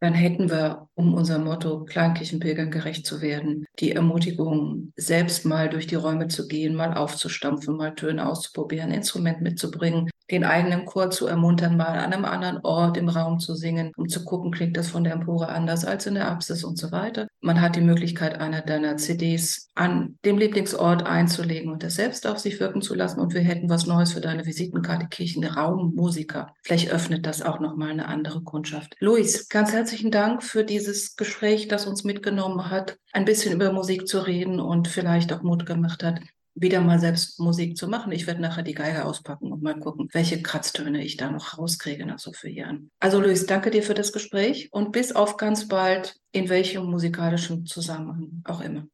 dann 0.00 0.14
hätten 0.14 0.50
wir, 0.50 0.88
um 0.94 1.14
unser 1.14 1.38
Motto 1.38 1.84
Kleinkirchenpilgern 1.84 2.70
gerecht 2.70 3.06
zu 3.06 3.20
werden, 3.20 3.64
die 3.78 3.92
Ermutigung, 3.92 4.92
selbst 4.96 5.46
mal 5.46 5.68
durch 5.68 5.86
die 5.86 5.94
Räume 5.94 6.28
zu 6.28 6.46
gehen, 6.46 6.74
mal 6.74 6.94
aufzustampfen, 6.94 7.76
mal 7.76 7.94
Töne 7.94 8.26
auszuprobieren, 8.26 8.90
Instrument 8.90 9.40
mitzubringen, 9.40 10.10
den 10.30 10.44
eigenen 10.44 10.84
Chor 10.84 11.10
zu 11.10 11.26
ermuntern, 11.26 11.76
mal 11.76 11.98
an 11.98 12.12
einem 12.12 12.24
anderen 12.24 12.58
Ort 12.62 12.96
im 12.96 13.08
Raum 13.08 13.40
zu 13.40 13.54
singen, 13.54 13.92
um 13.96 14.08
zu 14.08 14.24
gucken, 14.24 14.50
klingt 14.50 14.76
das 14.76 14.88
von 14.88 15.04
der 15.04 15.12
Empore 15.12 15.48
anders 15.48 15.84
als 15.84 16.06
in 16.06 16.14
der 16.14 16.28
Apsis 16.28 16.64
und 16.64 16.78
so 16.78 16.92
weiter. 16.92 17.26
Man 17.40 17.60
hat 17.60 17.76
die 17.76 17.80
Möglichkeit, 17.80 18.40
einer 18.40 18.62
deiner 18.62 18.96
CDs 18.96 19.68
an 19.74 20.18
dem 20.24 20.38
Lieblingsort 20.38 21.04
einzulegen 21.04 21.70
und 21.70 21.82
das 21.82 21.96
selbst 21.96 22.26
auf 22.26 22.38
sich 22.38 22.58
wirken 22.60 22.80
zu 22.80 22.94
lassen. 22.94 23.20
Und 23.20 23.34
wir 23.34 23.42
hätten 23.42 23.68
was 23.68 23.86
Neues 23.86 24.12
für 24.12 24.20
deine 24.20 24.46
Visitenkarte 24.46 25.08
Kirchenraummusiker. 25.08 26.54
Vielleicht 26.62 26.90
öffnet 26.90 27.26
das 27.26 27.42
auch 27.42 27.60
nochmal 27.60 27.90
eine 27.90 28.08
andere 28.08 28.42
Kundschaft. 28.42 28.96
Luis, 29.00 29.48
ganz 29.48 29.72
herzlichen 29.72 30.10
Dank 30.10 30.42
für 30.42 30.64
dieses 30.64 31.16
Gespräch, 31.16 31.68
das 31.68 31.86
uns 31.86 32.04
mitgenommen 32.04 32.70
hat, 32.70 32.96
ein 33.12 33.24
bisschen 33.24 33.52
über 33.52 33.72
Musik 33.72 34.08
zu 34.08 34.20
reden 34.20 34.60
und 34.60 34.88
vielleicht 34.88 35.32
auch 35.32 35.42
Mut 35.42 35.66
gemacht 35.66 36.02
hat, 36.02 36.20
wieder 36.54 36.80
mal 36.80 36.98
selbst 36.98 37.40
Musik 37.40 37.76
zu 37.76 37.88
machen. 37.88 38.12
Ich 38.12 38.26
werde 38.26 38.40
nachher 38.40 38.62
die 38.62 38.74
Geige 38.74 39.04
auspacken 39.04 39.52
und 39.52 39.62
mal 39.62 39.78
gucken, 39.78 40.08
welche 40.12 40.40
Kratztöne 40.40 41.02
ich 41.02 41.16
da 41.16 41.30
noch 41.30 41.58
rauskriege 41.58 42.06
nach 42.06 42.18
so 42.18 42.32
vielen 42.32 42.54
Jahren. 42.54 42.90
Also 43.00 43.20
Luis, 43.20 43.46
danke 43.46 43.70
dir 43.70 43.82
für 43.82 43.94
das 43.94 44.12
Gespräch 44.12 44.68
und 44.72 44.92
bis 44.92 45.14
auf 45.14 45.36
ganz 45.36 45.68
bald, 45.68 46.16
in 46.32 46.48
welchem 46.48 46.84
musikalischen 46.84 47.66
Zusammenhang 47.66 48.42
auch 48.44 48.60
immer. 48.60 48.86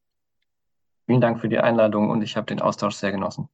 Vielen 1.07 1.21
Dank 1.21 1.41
für 1.41 1.49
die 1.49 1.59
Einladung 1.59 2.09
und 2.09 2.23
ich 2.23 2.37
habe 2.37 2.47
den 2.47 2.61
Austausch 2.61 2.95
sehr 2.95 3.13
genossen. 3.13 3.49